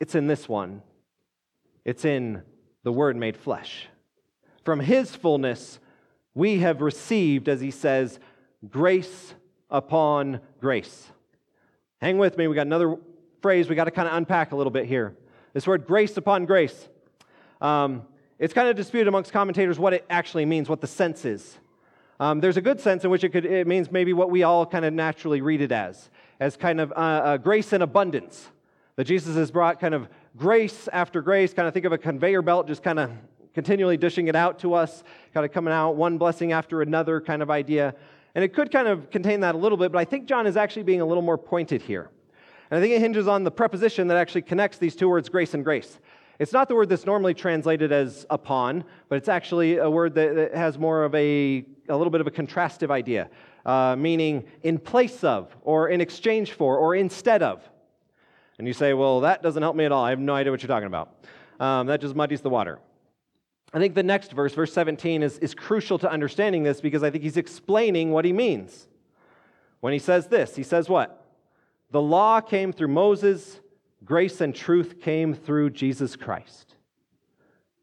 It's 0.00 0.16
in 0.16 0.26
this 0.26 0.48
one. 0.48 0.82
It's 1.84 2.04
in 2.04 2.42
the 2.82 2.90
Word 2.90 3.14
made 3.14 3.36
flesh. 3.36 3.86
From 4.64 4.80
his 4.80 5.14
fullness, 5.14 5.78
we 6.34 6.58
have 6.58 6.82
received, 6.82 7.48
as 7.48 7.60
he 7.60 7.70
says, 7.70 8.18
grace 8.68 9.34
upon 9.70 10.40
grace. 10.60 11.12
Hang 12.00 12.18
with 12.18 12.36
me. 12.36 12.48
We 12.48 12.56
got 12.56 12.66
another 12.66 12.96
phrase 13.40 13.68
we 13.68 13.74
got 13.74 13.84
to 13.84 13.90
kind 13.90 14.08
of 14.08 14.14
unpack 14.14 14.52
a 14.52 14.56
little 14.56 14.70
bit 14.70 14.86
here. 14.86 15.16
This 15.52 15.66
word 15.66 15.86
grace 15.86 16.16
upon 16.16 16.44
grace. 16.46 16.88
Um, 17.60 18.02
it's 18.38 18.52
kind 18.52 18.68
of 18.68 18.76
disputed 18.76 19.08
amongst 19.08 19.32
commentators 19.32 19.78
what 19.78 19.94
it 19.94 20.04
actually 20.10 20.44
means, 20.44 20.68
what 20.68 20.80
the 20.80 20.86
sense 20.86 21.24
is. 21.24 21.58
Um, 22.18 22.40
there's 22.40 22.56
a 22.56 22.62
good 22.62 22.80
sense 22.80 23.04
in 23.04 23.10
which 23.10 23.24
it, 23.24 23.30
could, 23.30 23.44
it 23.44 23.66
means 23.66 23.90
maybe 23.90 24.12
what 24.12 24.30
we 24.30 24.42
all 24.42 24.66
kind 24.66 24.84
of 24.84 24.92
naturally 24.92 25.40
read 25.40 25.60
it 25.60 25.72
as, 25.72 26.10
as 26.40 26.56
kind 26.56 26.80
of 26.80 26.92
uh, 26.92 26.94
uh, 26.94 27.36
grace 27.36 27.72
and 27.72 27.82
abundance. 27.82 28.48
That 28.96 29.04
Jesus 29.04 29.36
has 29.36 29.50
brought 29.50 29.78
kind 29.78 29.94
of 29.94 30.08
grace 30.36 30.88
after 30.92 31.20
grace, 31.20 31.52
kind 31.52 31.68
of 31.68 31.74
think 31.74 31.84
of 31.84 31.92
a 31.92 31.98
conveyor 31.98 32.40
belt 32.42 32.66
just 32.66 32.82
kind 32.82 32.98
of 32.98 33.10
continually 33.52 33.96
dishing 33.96 34.28
it 34.28 34.36
out 34.36 34.58
to 34.60 34.74
us, 34.74 35.02
kind 35.32 35.44
of 35.44 35.52
coming 35.52 35.72
out 35.72 35.96
one 35.96 36.18
blessing 36.18 36.52
after 36.52 36.82
another 36.82 37.20
kind 37.20 37.42
of 37.42 37.50
idea. 37.50 37.94
And 38.34 38.44
it 38.44 38.52
could 38.54 38.70
kind 38.70 38.88
of 38.88 39.10
contain 39.10 39.40
that 39.40 39.54
a 39.54 39.58
little 39.58 39.78
bit, 39.78 39.92
but 39.92 39.98
I 39.98 40.04
think 40.04 40.26
John 40.26 40.46
is 40.46 40.58
actually 40.58 40.82
being 40.82 41.00
a 41.00 41.06
little 41.06 41.22
more 41.22 41.38
pointed 41.38 41.80
here. 41.80 42.10
And 42.70 42.78
I 42.78 42.80
think 42.80 42.94
it 42.94 43.00
hinges 43.00 43.28
on 43.28 43.44
the 43.44 43.50
preposition 43.50 44.08
that 44.08 44.16
actually 44.16 44.42
connects 44.42 44.78
these 44.78 44.96
two 44.96 45.08
words, 45.08 45.28
grace 45.28 45.54
and 45.54 45.64
grace. 45.64 45.98
It's 46.38 46.52
not 46.52 46.68
the 46.68 46.74
word 46.74 46.88
that's 46.88 47.06
normally 47.06 47.32
translated 47.32 47.92
as 47.92 48.26
upon, 48.28 48.84
but 49.08 49.16
it's 49.16 49.28
actually 49.28 49.78
a 49.78 49.88
word 49.88 50.14
that, 50.16 50.52
has 50.54 50.78
more 50.78 51.04
of 51.04 51.14
a, 51.14 51.64
a 51.88 51.96
little 51.96 52.10
bit 52.10 52.20
of 52.20 52.26
a 52.26 52.30
contrastive 52.30 52.90
idea, 52.90 53.30
uh, 53.64 53.96
meaning 53.96 54.44
in 54.62 54.78
place 54.78 55.24
of, 55.24 55.56
or 55.62 55.88
in 55.88 56.00
exchange 56.00 56.52
for, 56.52 56.76
or 56.76 56.94
instead 56.94 57.42
of. 57.42 57.66
And 58.58 58.66
you 58.66 58.74
say, 58.74 58.92
well, 58.92 59.20
that 59.20 59.42
doesn't 59.42 59.62
help 59.62 59.76
me 59.76 59.84
at 59.84 59.92
all. 59.92 60.04
I 60.04 60.10
have 60.10 60.18
no 60.18 60.34
idea 60.34 60.50
what 60.50 60.62
you're 60.62 60.68
talking 60.68 60.86
about. 60.86 61.14
Um, 61.58 61.86
that 61.86 62.00
just 62.00 62.14
muddies 62.14 62.42
the 62.42 62.50
water. 62.50 62.80
I 63.72 63.78
think 63.78 63.94
the 63.94 64.02
next 64.02 64.32
verse, 64.32 64.54
verse 64.54 64.72
17, 64.72 65.22
is, 65.22 65.38
is 65.38 65.54
crucial 65.54 65.98
to 66.00 66.10
understanding 66.10 66.62
this 66.62 66.80
because 66.80 67.02
I 67.02 67.10
think 67.10 67.24
he's 67.24 67.36
explaining 67.36 68.12
what 68.12 68.24
he 68.24 68.32
means. 68.32 68.86
When 69.80 69.92
he 69.92 69.98
says 69.98 70.28
this, 70.28 70.56
he 70.56 70.62
says 70.62 70.88
what? 70.88 71.25
The 71.90 72.00
law 72.00 72.40
came 72.40 72.72
through 72.72 72.88
Moses, 72.88 73.60
grace 74.04 74.40
and 74.40 74.54
truth 74.54 75.00
came 75.00 75.34
through 75.34 75.70
Jesus 75.70 76.16
Christ. 76.16 76.74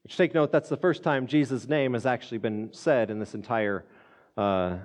Which 0.03 0.17
take 0.17 0.33
note, 0.33 0.51
that's 0.51 0.69
the 0.69 0.77
first 0.77 1.03
time 1.03 1.27
Jesus' 1.27 1.67
name 1.67 1.93
has 1.93 2.05
actually 2.05 2.39
been 2.39 2.69
said 2.73 3.09
in 3.09 3.19
this 3.19 3.33
entire 3.33 3.85
uh, 4.35 4.77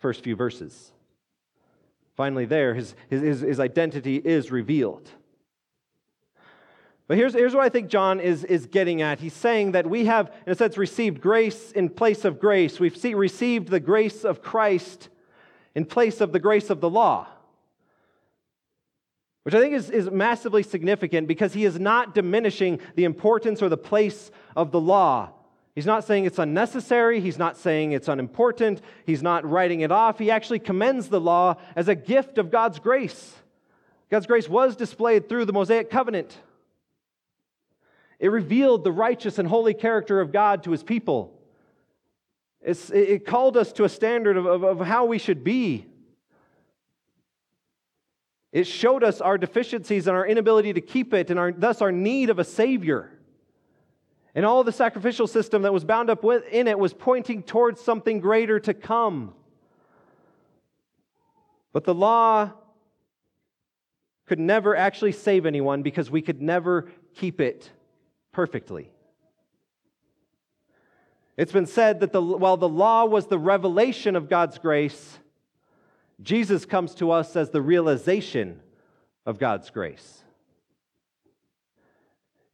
first 0.00 0.24
few 0.24 0.34
verses. 0.34 0.92
Finally, 2.16 2.46
there, 2.46 2.74
his, 2.74 2.96
his, 3.08 3.40
his 3.40 3.60
identity 3.60 4.16
is 4.16 4.50
revealed. 4.50 5.08
But 7.06 7.16
here's, 7.16 7.32
here's 7.32 7.54
what 7.54 7.64
I 7.64 7.68
think 7.68 7.88
John 7.88 8.18
is, 8.18 8.42
is 8.42 8.66
getting 8.66 9.00
at. 9.00 9.20
He's 9.20 9.32
saying 9.32 9.72
that 9.72 9.88
we 9.88 10.06
have, 10.06 10.34
in 10.44 10.52
a 10.52 10.56
sense, 10.56 10.76
received 10.76 11.20
grace 11.20 11.70
in 11.70 11.88
place 11.88 12.24
of 12.24 12.40
grace. 12.40 12.80
We've 12.80 12.96
see, 12.96 13.14
received 13.14 13.68
the 13.68 13.80
grace 13.80 14.24
of 14.24 14.42
Christ 14.42 15.08
in 15.76 15.84
place 15.84 16.20
of 16.20 16.32
the 16.32 16.40
grace 16.40 16.70
of 16.70 16.80
the 16.80 16.90
law 16.90 17.28
which 19.48 19.54
I 19.54 19.60
think 19.60 19.72
is, 19.72 19.88
is 19.88 20.10
massively 20.10 20.62
significant 20.62 21.26
because 21.26 21.54
he 21.54 21.64
is 21.64 21.80
not 21.80 22.14
diminishing 22.14 22.80
the 22.96 23.04
importance 23.04 23.62
or 23.62 23.70
the 23.70 23.78
place 23.78 24.30
of 24.54 24.72
the 24.72 24.78
law. 24.78 25.30
He's 25.74 25.86
not 25.86 26.04
saying 26.04 26.26
it's 26.26 26.38
unnecessary. 26.38 27.18
He's 27.18 27.38
not 27.38 27.56
saying 27.56 27.92
it's 27.92 28.08
unimportant. 28.08 28.82
He's 29.06 29.22
not 29.22 29.48
writing 29.48 29.80
it 29.80 29.90
off. 29.90 30.18
He 30.18 30.30
actually 30.30 30.58
commends 30.58 31.08
the 31.08 31.18
law 31.18 31.54
as 31.74 31.88
a 31.88 31.94
gift 31.94 32.36
of 32.36 32.50
God's 32.50 32.78
grace. 32.78 33.36
God's 34.10 34.26
grace 34.26 34.50
was 34.50 34.76
displayed 34.76 35.30
through 35.30 35.46
the 35.46 35.54
Mosaic 35.54 35.88
covenant. 35.88 36.36
It 38.18 38.28
revealed 38.28 38.84
the 38.84 38.92
righteous 38.92 39.38
and 39.38 39.48
holy 39.48 39.72
character 39.72 40.20
of 40.20 40.30
God 40.30 40.62
to 40.64 40.72
his 40.72 40.82
people. 40.82 41.40
It's, 42.60 42.90
it 42.90 43.24
called 43.24 43.56
us 43.56 43.72
to 43.72 43.84
a 43.84 43.88
standard 43.88 44.36
of, 44.36 44.44
of, 44.44 44.62
of 44.62 44.86
how 44.86 45.06
we 45.06 45.16
should 45.16 45.42
be. 45.42 45.86
It 48.52 48.64
showed 48.64 49.04
us 49.04 49.20
our 49.20 49.36
deficiencies 49.36 50.06
and 50.06 50.16
our 50.16 50.26
inability 50.26 50.72
to 50.72 50.80
keep 50.80 51.12
it, 51.12 51.30
and 51.30 51.38
our, 51.38 51.52
thus 51.52 51.82
our 51.82 51.92
need 51.92 52.30
of 52.30 52.38
a 52.38 52.44
Savior. 52.44 53.12
And 54.34 54.46
all 54.46 54.64
the 54.64 54.72
sacrificial 54.72 55.26
system 55.26 55.62
that 55.62 55.72
was 55.72 55.84
bound 55.84 56.10
up 56.10 56.24
in 56.24 56.68
it 56.68 56.78
was 56.78 56.94
pointing 56.94 57.42
towards 57.42 57.80
something 57.80 58.20
greater 58.20 58.60
to 58.60 58.74
come. 58.74 59.34
But 61.72 61.84
the 61.84 61.94
law 61.94 62.52
could 64.26 64.38
never 64.38 64.76
actually 64.76 65.12
save 65.12 65.46
anyone 65.46 65.82
because 65.82 66.10
we 66.10 66.22
could 66.22 66.40
never 66.40 66.90
keep 67.14 67.40
it 67.40 67.70
perfectly. 68.32 68.90
It's 71.36 71.52
been 71.52 71.66
said 71.66 72.00
that 72.00 72.12
the, 72.12 72.20
while 72.20 72.56
the 72.56 72.68
law 72.68 73.04
was 73.04 73.26
the 73.26 73.38
revelation 73.38 74.16
of 74.16 74.28
God's 74.28 74.58
grace, 74.58 75.18
Jesus 76.22 76.64
comes 76.64 76.94
to 76.96 77.10
us 77.10 77.36
as 77.36 77.50
the 77.50 77.62
realization 77.62 78.60
of 79.24 79.38
God's 79.38 79.70
grace. 79.70 80.24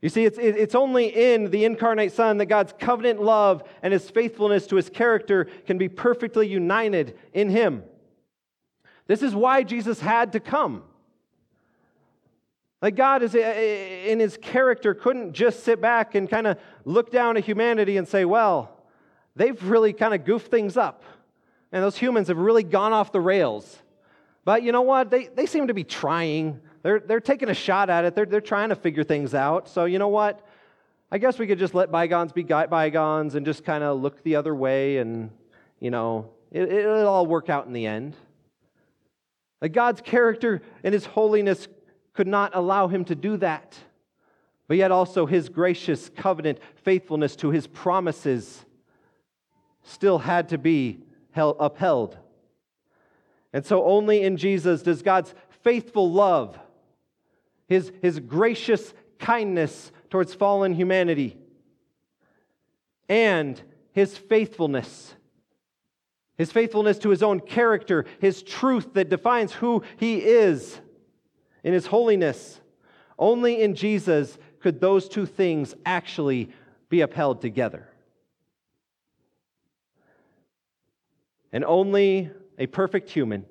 You 0.02 0.10
see, 0.10 0.26
it's, 0.26 0.36
it's 0.38 0.74
only 0.74 1.06
in 1.06 1.50
the 1.50 1.64
incarnate 1.64 2.12
Son 2.12 2.36
that 2.36 2.46
God's 2.46 2.74
covenant 2.78 3.22
love 3.22 3.62
and 3.82 3.90
his 3.90 4.10
faithfulness 4.10 4.66
to 4.66 4.76
his 4.76 4.90
character 4.90 5.46
can 5.66 5.78
be 5.78 5.88
perfectly 5.88 6.46
united 6.46 7.16
in 7.32 7.48
him. 7.48 7.84
This 9.06 9.22
is 9.22 9.34
why 9.34 9.62
Jesus 9.62 10.00
had 10.00 10.32
to 10.32 10.40
come. 10.40 10.82
Like 12.82 12.96
God 12.96 13.22
is 13.22 13.34
eh, 13.34 13.38
eh, 13.40 14.10
in 14.10 14.20
his 14.20 14.36
character 14.36 14.92
couldn't 14.92 15.32
just 15.32 15.64
sit 15.64 15.80
back 15.80 16.14
and 16.14 16.28
kind 16.28 16.46
of 16.46 16.58
look 16.84 17.10
down 17.10 17.38
at 17.38 17.44
humanity 17.46 17.96
and 17.96 18.06
say, 18.06 18.26
well, 18.26 18.76
they've 19.34 19.62
really 19.64 19.94
kind 19.94 20.12
of 20.12 20.26
goofed 20.26 20.50
things 20.50 20.76
up. 20.76 21.02
And 21.74 21.82
those 21.82 21.96
humans 21.98 22.28
have 22.28 22.38
really 22.38 22.62
gone 22.62 22.92
off 22.92 23.10
the 23.10 23.20
rails. 23.20 23.82
But 24.44 24.62
you 24.62 24.70
know 24.70 24.82
what? 24.82 25.10
They, 25.10 25.26
they 25.26 25.44
seem 25.44 25.66
to 25.66 25.74
be 25.74 25.82
trying. 25.82 26.60
They're, 26.82 27.00
they're 27.00 27.20
taking 27.20 27.48
a 27.48 27.54
shot 27.54 27.90
at 27.90 28.04
it. 28.04 28.14
They're, 28.14 28.26
they're 28.26 28.40
trying 28.40 28.68
to 28.68 28.76
figure 28.76 29.02
things 29.02 29.34
out. 29.34 29.68
So, 29.68 29.84
you 29.84 29.98
know 29.98 30.06
what? 30.06 30.46
I 31.10 31.18
guess 31.18 31.36
we 31.36 31.48
could 31.48 31.58
just 31.58 31.74
let 31.74 31.90
bygones 31.90 32.30
be 32.30 32.44
bygones 32.44 33.34
and 33.34 33.44
just 33.44 33.64
kind 33.64 33.82
of 33.82 34.00
look 34.00 34.22
the 34.22 34.36
other 34.36 34.54
way 34.54 34.98
and, 34.98 35.32
you 35.80 35.90
know, 35.90 36.30
it, 36.52 36.70
it'll 36.70 37.08
all 37.08 37.26
work 37.26 37.50
out 37.50 37.66
in 37.66 37.72
the 37.72 37.86
end. 37.86 38.14
Like 39.60 39.72
God's 39.72 40.00
character 40.00 40.62
and 40.84 40.94
his 40.94 41.04
holiness 41.04 41.66
could 42.12 42.28
not 42.28 42.52
allow 42.54 42.86
him 42.86 43.04
to 43.06 43.16
do 43.16 43.36
that. 43.38 43.76
But 44.68 44.76
yet 44.76 44.92
also 44.92 45.26
his 45.26 45.48
gracious 45.48 46.08
covenant 46.08 46.60
faithfulness 46.84 47.34
to 47.36 47.50
his 47.50 47.66
promises 47.66 48.64
still 49.82 50.18
had 50.18 50.50
to 50.50 50.58
be 50.58 51.00
upheld. 51.34 52.16
And 53.52 53.64
so 53.64 53.84
only 53.84 54.22
in 54.22 54.36
Jesus 54.36 54.82
does 54.82 55.02
God's 55.02 55.34
faithful 55.62 56.10
love, 56.10 56.58
his, 57.66 57.92
his 58.02 58.18
gracious 58.20 58.92
kindness 59.18 59.92
towards 60.10 60.34
fallen 60.34 60.74
humanity, 60.74 61.36
and 63.08 63.60
his 63.92 64.16
faithfulness, 64.16 65.14
his 66.36 66.50
faithfulness 66.50 66.98
to 66.98 67.10
his 67.10 67.22
own 67.22 67.40
character, 67.40 68.04
his 68.20 68.42
truth 68.42 68.94
that 68.94 69.08
defines 69.08 69.52
who 69.52 69.82
he 69.96 70.18
is 70.18 70.80
in 71.62 71.72
his 71.72 71.86
holiness. 71.86 72.60
Only 73.18 73.62
in 73.62 73.74
Jesus 73.74 74.36
could 74.60 74.80
those 74.80 75.08
two 75.08 75.26
things 75.26 75.74
actually 75.86 76.50
be 76.88 77.02
upheld 77.02 77.40
together. 77.40 77.88
And 81.54 81.64
only 81.64 82.30
a 82.58 82.66
perfect 82.66 83.08
human, 83.08 83.46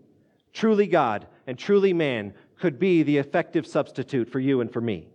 truly 0.52 0.88
God 0.88 1.26
and 1.48 1.58
truly 1.58 1.94
man, 1.94 2.34
could 2.60 2.78
be 2.78 3.02
the 3.02 3.18
effective 3.18 3.66
substitute 3.66 4.30
for 4.30 4.40
you 4.40 4.60
and 4.60 4.72
for 4.72 4.82
me. 4.82 5.08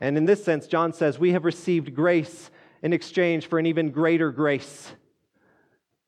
And 0.00 0.18
in 0.18 0.26
this 0.26 0.44
sense, 0.44 0.66
John 0.66 0.92
says, 0.92 1.18
we 1.18 1.32
have 1.32 1.46
received 1.46 1.94
grace 1.94 2.50
in 2.82 2.92
exchange 2.92 3.46
for 3.46 3.58
an 3.58 3.64
even 3.64 3.90
greater 3.90 4.30
grace. 4.30 4.92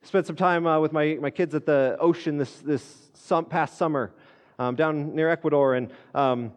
I 0.03 0.07
spent 0.07 0.27
some 0.27 0.37
time 0.37 0.67
uh, 0.67 0.81
with 0.81 0.93
my, 0.93 1.17
my 1.19 1.31
kids 1.31 1.55
at 1.55 1.65
the 1.65 1.97
ocean 1.99 2.37
this, 2.37 2.59
this 2.59 3.11
past 3.49 3.79
summer 3.79 4.13
um, 4.59 4.77
down 4.77 5.15
near 5.15 5.31
Ecuador, 5.31 5.75
and 5.75 5.91
um, 6.15 6.53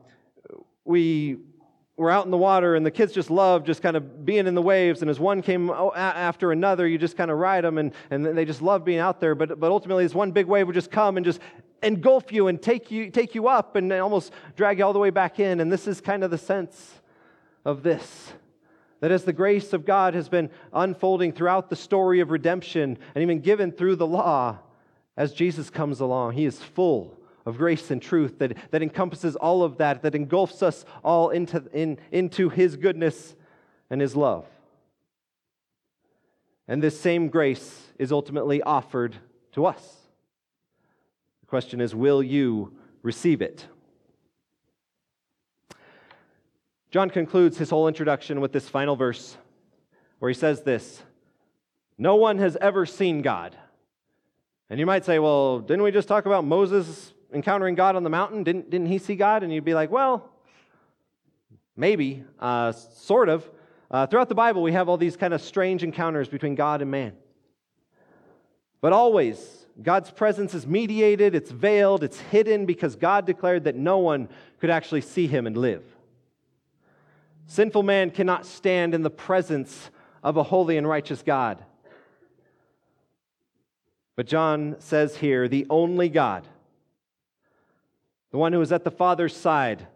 we 0.83 1.37
we're 1.99 2.09
out 2.09 2.23
in 2.23 2.31
the 2.31 2.37
water 2.37 2.75
and 2.75 2.85
the 2.85 2.91
kids 2.91 3.11
just 3.11 3.29
love 3.29 3.65
just 3.65 3.81
kind 3.81 3.97
of 3.97 4.25
being 4.25 4.47
in 4.47 4.55
the 4.55 4.61
waves. 4.61 5.01
And 5.01 5.11
as 5.11 5.19
one 5.19 5.41
came 5.41 5.69
after 5.69 6.53
another 6.53 6.87
you 6.87 6.97
just 6.97 7.17
kind 7.17 7.29
of 7.29 7.37
ride 7.37 7.65
them 7.65 7.77
and, 7.77 7.91
and 8.09 8.25
they 8.25 8.45
just 8.45 8.61
love 8.61 8.85
being 8.85 8.99
out 8.99 9.19
there. 9.19 9.35
But, 9.35 9.59
but 9.59 9.69
ultimately 9.69 10.05
this 10.05 10.15
one 10.15 10.31
big 10.31 10.45
wave 10.45 10.65
would 10.67 10.75
just 10.75 10.91
come 10.91 11.17
and 11.17 11.25
just 11.25 11.41
engulf 11.83 12.31
you 12.31 12.47
and 12.47 12.61
take 12.61 12.89
you, 12.89 13.11
take 13.11 13.35
you 13.35 13.49
up 13.49 13.75
and 13.75 13.91
almost 13.91 14.31
drag 14.55 14.79
you 14.79 14.85
all 14.85 14.93
the 14.93 14.99
way 14.99 15.09
back 15.09 15.41
in. 15.41 15.59
And 15.59 15.69
this 15.69 15.87
is 15.87 15.99
kind 15.99 16.23
of 16.23 16.31
the 16.31 16.37
sense 16.37 17.01
of 17.65 17.83
this. 17.83 18.31
That 19.01 19.11
as 19.11 19.25
the 19.25 19.33
grace 19.33 19.73
of 19.73 19.85
god 19.85 20.13
has 20.13 20.29
been 20.29 20.49
unfolding 20.71 21.33
throughout 21.33 21.69
the 21.69 21.75
story 21.75 22.21
of 22.21 22.31
redemption 22.31 22.97
and 23.13 23.21
even 23.21 23.41
given 23.41 23.73
through 23.73 23.97
the 23.97 24.07
law 24.07 24.59
as 25.15 25.31
jesus 25.31 25.69
comes 25.69 26.01
along 26.01 26.33
he 26.33 26.45
is 26.45 26.61
full 26.61 27.17
of 27.49 27.57
grace 27.57 27.91
and 27.91 28.01
truth 28.01 28.39
that, 28.39 28.55
that 28.71 28.81
encompasses 28.81 29.35
all 29.35 29.63
of 29.63 29.77
that, 29.77 30.03
that 30.03 30.15
engulfs 30.15 30.63
us 30.63 30.85
all 31.03 31.31
into, 31.31 31.63
in, 31.73 31.97
into 32.11 32.47
His 32.47 32.77
goodness 32.77 33.35
and 33.89 33.99
His 33.99 34.15
love. 34.15 34.45
And 36.67 36.81
this 36.81 36.99
same 36.99 37.29
grace 37.29 37.81
is 37.97 38.11
ultimately 38.11 38.61
offered 38.61 39.15
to 39.53 39.65
us. 39.65 39.97
The 41.41 41.47
question 41.47 41.81
is 41.81 41.95
will 41.95 42.21
you 42.21 42.73
receive 43.01 43.41
it? 43.41 43.65
John 46.91 47.09
concludes 47.09 47.57
his 47.57 47.69
whole 47.69 47.87
introduction 47.87 48.41
with 48.41 48.51
this 48.51 48.69
final 48.69 48.95
verse 48.95 49.37
where 50.19 50.29
he 50.29 50.35
says 50.35 50.61
this 50.61 51.01
No 51.97 52.15
one 52.15 52.37
has 52.37 52.55
ever 52.61 52.85
seen 52.85 53.21
God. 53.21 53.57
And 54.69 54.79
you 54.79 54.85
might 54.85 55.03
say, 55.03 55.17
well, 55.17 55.59
didn't 55.59 55.81
we 55.81 55.89
just 55.89 56.07
talk 56.07 56.27
about 56.27 56.45
Moses 56.45 57.13
encountering 57.33 57.75
God 57.75 57.95
on 57.95 58.03
the 58.03 58.09
mountain? 58.09 58.43
Didn't, 58.43 58.69
didn't 58.69 58.87
he 58.87 58.97
see 58.97 59.15
God? 59.15 59.43
And 59.43 59.53
you'd 59.53 59.65
be 59.65 59.73
like, 59.73 59.91
well, 59.91 60.29
maybe, 61.75 62.23
uh, 62.39 62.71
sort 62.71 63.29
of. 63.29 63.49
Uh, 63.91 64.05
throughout 64.05 64.29
the 64.29 64.35
Bible, 64.35 64.61
we 64.61 64.73
have 64.73 64.89
all 64.89 64.97
these 64.97 65.17
kind 65.17 65.33
of 65.33 65.41
strange 65.41 65.83
encounters 65.83 66.27
between 66.27 66.55
God 66.55 66.81
and 66.81 66.91
man. 66.91 67.13
But 68.81 68.93
always, 68.93 69.65
God's 69.81 70.11
presence 70.11 70.53
is 70.53 70.67
mediated, 70.67 71.35
it's 71.35 71.51
veiled, 71.51 72.03
it's 72.03 72.19
hidden 72.19 72.65
because 72.65 72.95
God 72.95 73.25
declared 73.25 73.63
that 73.63 73.75
no 73.75 73.97
one 73.97 74.29
could 74.59 74.69
actually 74.69 75.01
see 75.01 75.27
him 75.27 75.47
and 75.47 75.57
live. 75.57 75.83
Sinful 77.47 77.83
man 77.83 78.11
cannot 78.11 78.45
stand 78.45 78.93
in 78.93 79.01
the 79.01 79.09
presence 79.09 79.89
of 80.21 80.37
a 80.37 80.43
holy 80.43 80.77
and 80.77 80.87
righteous 80.87 81.23
God. 81.23 81.63
But 84.15 84.27
John 84.27 84.75
says 84.79 85.15
here, 85.15 85.47
the 85.47 85.65
only 85.69 86.09
God 86.09 86.45
the 88.31 88.37
one 88.37 88.53
who 88.53 88.61
is 88.61 88.71
at 88.71 88.83
the 88.83 88.91
Father's 88.91 89.35
side, 89.35 89.87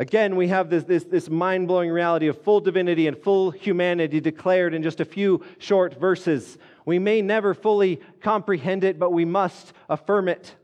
Again, 0.00 0.36
we 0.36 0.48
have 0.48 0.70
this, 0.70 0.84
this, 0.84 1.04
this 1.04 1.28
mind 1.28 1.68
blowing 1.68 1.90
reality 1.90 2.28
of 2.28 2.40
full 2.40 2.60
divinity 2.60 3.06
and 3.06 3.18
full 3.18 3.50
humanity 3.50 4.18
declared 4.18 4.72
in 4.72 4.82
just 4.82 4.98
a 4.98 5.04
few 5.04 5.44
short 5.58 6.00
verses. 6.00 6.56
We 6.86 6.98
may 6.98 7.20
never 7.20 7.52
fully 7.52 8.00
comprehend 8.22 8.82
it, 8.82 8.98
but 8.98 9.12
we 9.12 9.26
must 9.26 9.74
affirm 9.90 10.28
it. 10.28 10.54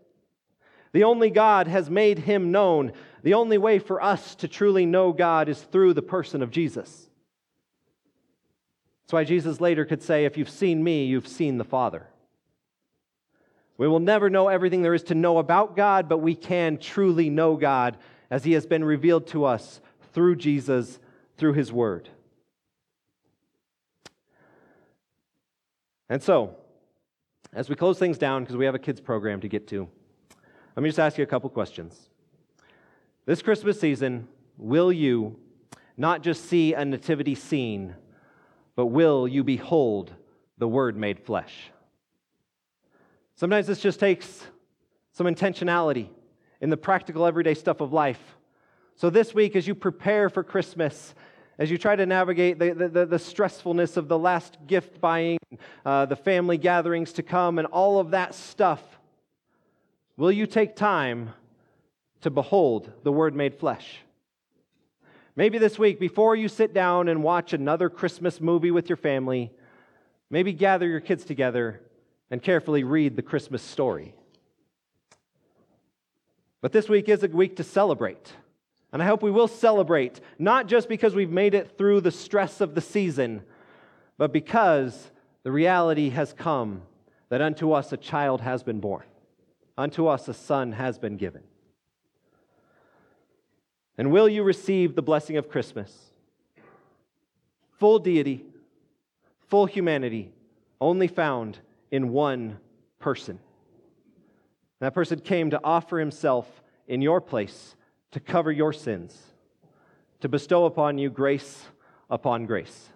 The 0.92 1.04
only 1.04 1.28
God 1.28 1.66
has 1.66 1.90
made 1.90 2.20
him 2.20 2.50
known. 2.50 2.92
The 3.24 3.34
only 3.34 3.58
way 3.58 3.78
for 3.78 4.02
us 4.02 4.36
to 4.36 4.48
truly 4.48 4.86
know 4.86 5.12
God 5.12 5.50
is 5.50 5.60
through 5.60 5.92
the 5.92 6.00
person 6.00 6.42
of 6.42 6.50
Jesus. 6.50 7.10
That's 9.02 9.12
why 9.12 9.24
Jesus 9.24 9.60
later 9.60 9.84
could 9.84 10.02
say, 10.02 10.24
If 10.24 10.38
you've 10.38 10.48
seen 10.48 10.82
me, 10.82 11.04
you've 11.04 11.28
seen 11.28 11.58
the 11.58 11.64
Father. 11.64 12.06
We 13.78 13.88
will 13.88 14.00
never 14.00 14.30
know 14.30 14.48
everything 14.48 14.82
there 14.82 14.94
is 14.94 15.02
to 15.04 15.14
know 15.14 15.38
about 15.38 15.76
God, 15.76 16.08
but 16.08 16.18
we 16.18 16.34
can 16.34 16.78
truly 16.78 17.28
know 17.28 17.56
God 17.56 17.98
as 18.30 18.44
he 18.44 18.52
has 18.52 18.66
been 18.66 18.84
revealed 18.84 19.26
to 19.28 19.44
us 19.44 19.80
through 20.12 20.36
Jesus, 20.36 20.98
through 21.36 21.52
his 21.52 21.72
word. 21.72 22.08
And 26.08 26.22
so, 26.22 26.56
as 27.52 27.68
we 27.68 27.74
close 27.74 27.98
things 27.98 28.16
down, 28.16 28.42
because 28.42 28.56
we 28.56 28.64
have 28.64 28.74
a 28.74 28.78
kids 28.78 29.00
program 29.00 29.40
to 29.40 29.48
get 29.48 29.66
to, 29.68 29.88
let 30.74 30.82
me 30.82 30.88
just 30.88 30.98
ask 30.98 31.18
you 31.18 31.24
a 31.24 31.26
couple 31.26 31.50
questions. 31.50 32.08
This 33.24 33.42
Christmas 33.42 33.80
season, 33.80 34.28
will 34.56 34.92
you 34.92 35.36
not 35.96 36.22
just 36.22 36.44
see 36.44 36.74
a 36.74 36.84
nativity 36.84 37.34
scene, 37.34 37.94
but 38.74 38.86
will 38.86 39.26
you 39.26 39.42
behold 39.42 40.12
the 40.58 40.68
Word 40.68 40.96
made 40.96 41.18
flesh? 41.20 41.70
Sometimes 43.36 43.66
this 43.66 43.80
just 43.80 44.00
takes 44.00 44.46
some 45.12 45.26
intentionality 45.26 46.08
in 46.62 46.70
the 46.70 46.76
practical, 46.76 47.26
everyday 47.26 47.52
stuff 47.52 47.80
of 47.80 47.92
life. 47.92 48.36
So, 48.96 49.10
this 49.10 49.34
week, 49.34 49.56
as 49.56 49.66
you 49.66 49.74
prepare 49.74 50.30
for 50.30 50.42
Christmas, 50.42 51.14
as 51.58 51.70
you 51.70 51.76
try 51.76 51.96
to 51.96 52.06
navigate 52.06 52.58
the, 52.58 52.72
the, 52.72 53.04
the 53.04 53.16
stressfulness 53.18 53.98
of 53.98 54.08
the 54.08 54.18
last 54.18 54.56
gift 54.66 55.02
buying, 55.02 55.38
uh, 55.84 56.06
the 56.06 56.16
family 56.16 56.56
gatherings 56.56 57.12
to 57.14 57.22
come, 57.22 57.58
and 57.58 57.66
all 57.68 57.98
of 57.98 58.12
that 58.12 58.34
stuff, 58.34 58.82
will 60.16 60.32
you 60.32 60.46
take 60.46 60.74
time 60.74 61.30
to 62.22 62.30
behold 62.30 62.90
the 63.02 63.12
Word 63.12 63.36
made 63.36 63.54
flesh? 63.54 63.98
Maybe 65.34 65.58
this 65.58 65.78
week, 65.78 66.00
before 66.00 66.36
you 66.36 66.48
sit 66.48 66.72
down 66.72 67.08
and 67.08 67.22
watch 67.22 67.52
another 67.52 67.90
Christmas 67.90 68.40
movie 68.40 68.70
with 68.70 68.88
your 68.88 68.96
family, 68.96 69.52
maybe 70.30 70.54
gather 70.54 70.88
your 70.88 71.00
kids 71.00 71.26
together 71.26 71.82
and 72.30 72.42
carefully 72.42 72.84
read 72.84 73.16
the 73.16 73.22
Christmas 73.22 73.62
story. 73.62 74.14
But 76.60 76.72
this 76.72 76.88
week 76.88 77.08
is 77.08 77.22
a 77.22 77.28
week 77.28 77.56
to 77.56 77.64
celebrate. 77.64 78.32
And 78.92 79.02
I 79.02 79.06
hope 79.06 79.22
we 79.22 79.30
will 79.30 79.48
celebrate, 79.48 80.20
not 80.38 80.68
just 80.68 80.88
because 80.88 81.14
we've 81.14 81.30
made 81.30 81.54
it 81.54 81.76
through 81.76 82.00
the 82.00 82.10
stress 82.10 82.60
of 82.60 82.74
the 82.74 82.80
season, 82.80 83.42
but 84.16 84.32
because 84.32 85.10
the 85.42 85.52
reality 85.52 86.10
has 86.10 86.32
come 86.32 86.82
that 87.28 87.42
unto 87.42 87.72
us 87.72 87.92
a 87.92 87.96
child 87.96 88.40
has 88.40 88.62
been 88.62 88.80
born, 88.80 89.04
unto 89.76 90.06
us 90.06 90.28
a 90.28 90.34
son 90.34 90.72
has 90.72 90.98
been 90.98 91.16
given. 91.16 91.42
And 93.98 94.10
will 94.10 94.28
you 94.28 94.42
receive 94.42 94.94
the 94.94 95.02
blessing 95.02 95.36
of 95.36 95.48
Christmas? 95.48 96.10
Full 97.78 97.98
deity, 97.98 98.44
full 99.48 99.66
humanity, 99.66 100.32
only 100.80 101.08
found 101.08 101.58
in 101.90 102.10
one 102.10 102.58
person. 102.98 103.38
That 104.80 104.94
person 104.94 105.20
came 105.20 105.50
to 105.50 105.60
offer 105.62 105.98
himself 105.98 106.62
in 106.86 107.02
your 107.02 107.20
place 107.20 107.76
to 108.12 108.20
cover 108.20 108.50
your 108.50 108.72
sins, 108.72 109.20
to 110.20 110.28
bestow 110.28 110.64
upon 110.64 110.98
you 110.98 111.10
grace 111.10 111.64
upon 112.08 112.46
grace. 112.46 112.88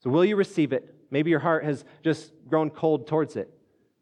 So, 0.00 0.10
will 0.10 0.24
you 0.24 0.36
receive 0.36 0.72
it? 0.72 0.94
Maybe 1.10 1.30
your 1.30 1.40
heart 1.40 1.64
has 1.64 1.84
just 2.04 2.32
grown 2.48 2.70
cold 2.70 3.06
towards 3.06 3.36
it. 3.36 3.52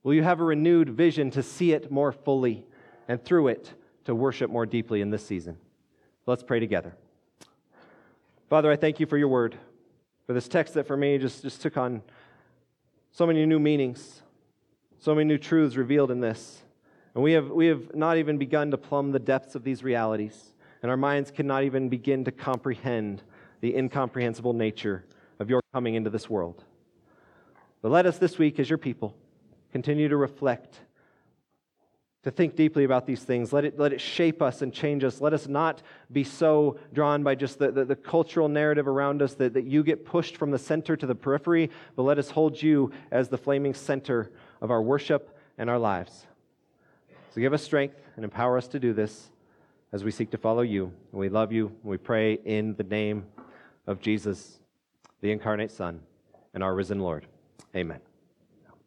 Will 0.02 0.14
you 0.14 0.22
have 0.22 0.40
a 0.40 0.44
renewed 0.44 0.90
vision 0.90 1.30
to 1.32 1.42
see 1.42 1.72
it 1.72 1.90
more 1.90 2.12
fully 2.12 2.66
and 3.08 3.22
through 3.24 3.48
it 3.48 3.72
to 4.04 4.14
worship 4.14 4.50
more 4.50 4.66
deeply 4.66 5.00
in 5.00 5.10
this 5.10 5.24
season? 5.24 5.56
Let's 6.26 6.42
pray 6.42 6.60
together. 6.60 6.94
Father, 8.48 8.70
I 8.70 8.76
thank 8.76 9.00
you 9.00 9.06
for 9.06 9.16
your 9.16 9.28
word, 9.28 9.56
for 10.26 10.32
this 10.32 10.48
text 10.48 10.74
that 10.74 10.86
for 10.86 10.96
me 10.96 11.18
just, 11.18 11.42
just 11.42 11.62
took 11.62 11.76
on 11.76 12.02
so 13.16 13.26
many 13.26 13.46
new 13.46 13.58
meanings, 13.58 14.20
so 14.98 15.14
many 15.14 15.24
new 15.24 15.38
truths 15.38 15.76
revealed 15.76 16.10
in 16.10 16.20
this. 16.20 16.60
And 17.14 17.24
we 17.24 17.32
have, 17.32 17.48
we 17.48 17.64
have 17.68 17.94
not 17.94 18.18
even 18.18 18.36
begun 18.36 18.70
to 18.72 18.76
plumb 18.76 19.10
the 19.10 19.18
depths 19.18 19.54
of 19.54 19.64
these 19.64 19.82
realities, 19.82 20.52
and 20.82 20.90
our 20.90 20.98
minds 20.98 21.30
cannot 21.30 21.64
even 21.64 21.88
begin 21.88 22.24
to 22.24 22.30
comprehend 22.30 23.22
the 23.62 23.74
incomprehensible 23.74 24.52
nature 24.52 25.06
of 25.38 25.48
your 25.48 25.62
coming 25.72 25.94
into 25.94 26.10
this 26.10 26.28
world. 26.28 26.62
But 27.80 27.90
let 27.90 28.04
us 28.04 28.18
this 28.18 28.36
week, 28.36 28.60
as 28.60 28.68
your 28.68 28.76
people, 28.76 29.16
continue 29.72 30.10
to 30.10 30.16
reflect 30.18 30.80
to 32.26 32.32
think 32.32 32.56
deeply 32.56 32.82
about 32.82 33.06
these 33.06 33.22
things. 33.22 33.52
Let 33.52 33.64
it, 33.64 33.78
let 33.78 33.92
it 33.92 34.00
shape 34.00 34.42
us 34.42 34.60
and 34.60 34.72
change 34.72 35.04
us. 35.04 35.20
Let 35.20 35.32
us 35.32 35.46
not 35.46 35.80
be 36.10 36.24
so 36.24 36.76
drawn 36.92 37.22
by 37.22 37.36
just 37.36 37.60
the, 37.60 37.70
the, 37.70 37.84
the, 37.84 37.94
cultural 37.94 38.48
narrative 38.48 38.88
around 38.88 39.22
us 39.22 39.34
that, 39.34 39.54
that 39.54 39.64
you 39.64 39.84
get 39.84 40.04
pushed 40.04 40.36
from 40.36 40.50
the 40.50 40.58
center 40.58 40.96
to 40.96 41.06
the 41.06 41.14
periphery, 41.14 41.70
but 41.94 42.02
let 42.02 42.18
us 42.18 42.28
hold 42.28 42.60
you 42.60 42.90
as 43.12 43.28
the 43.28 43.38
flaming 43.38 43.74
center 43.74 44.32
of 44.60 44.72
our 44.72 44.82
worship 44.82 45.38
and 45.56 45.70
our 45.70 45.78
lives. 45.78 46.26
So 47.32 47.40
give 47.40 47.52
us 47.52 47.62
strength 47.62 47.94
and 48.16 48.24
empower 48.24 48.58
us 48.58 48.66
to 48.68 48.80
do 48.80 48.92
this 48.92 49.30
as 49.92 50.02
we 50.02 50.10
seek 50.10 50.32
to 50.32 50.38
follow 50.38 50.62
you. 50.62 50.90
We 51.12 51.28
love 51.28 51.52
you. 51.52 51.68
And 51.68 51.84
we 51.84 51.96
pray 51.96 52.40
in 52.44 52.74
the 52.74 52.82
name 52.82 53.24
of 53.86 54.00
Jesus, 54.00 54.58
the 55.20 55.30
incarnate 55.30 55.70
Son, 55.70 56.00
and 56.54 56.64
our 56.64 56.74
risen 56.74 56.98
Lord. 56.98 57.24
Amen. 57.76 58.05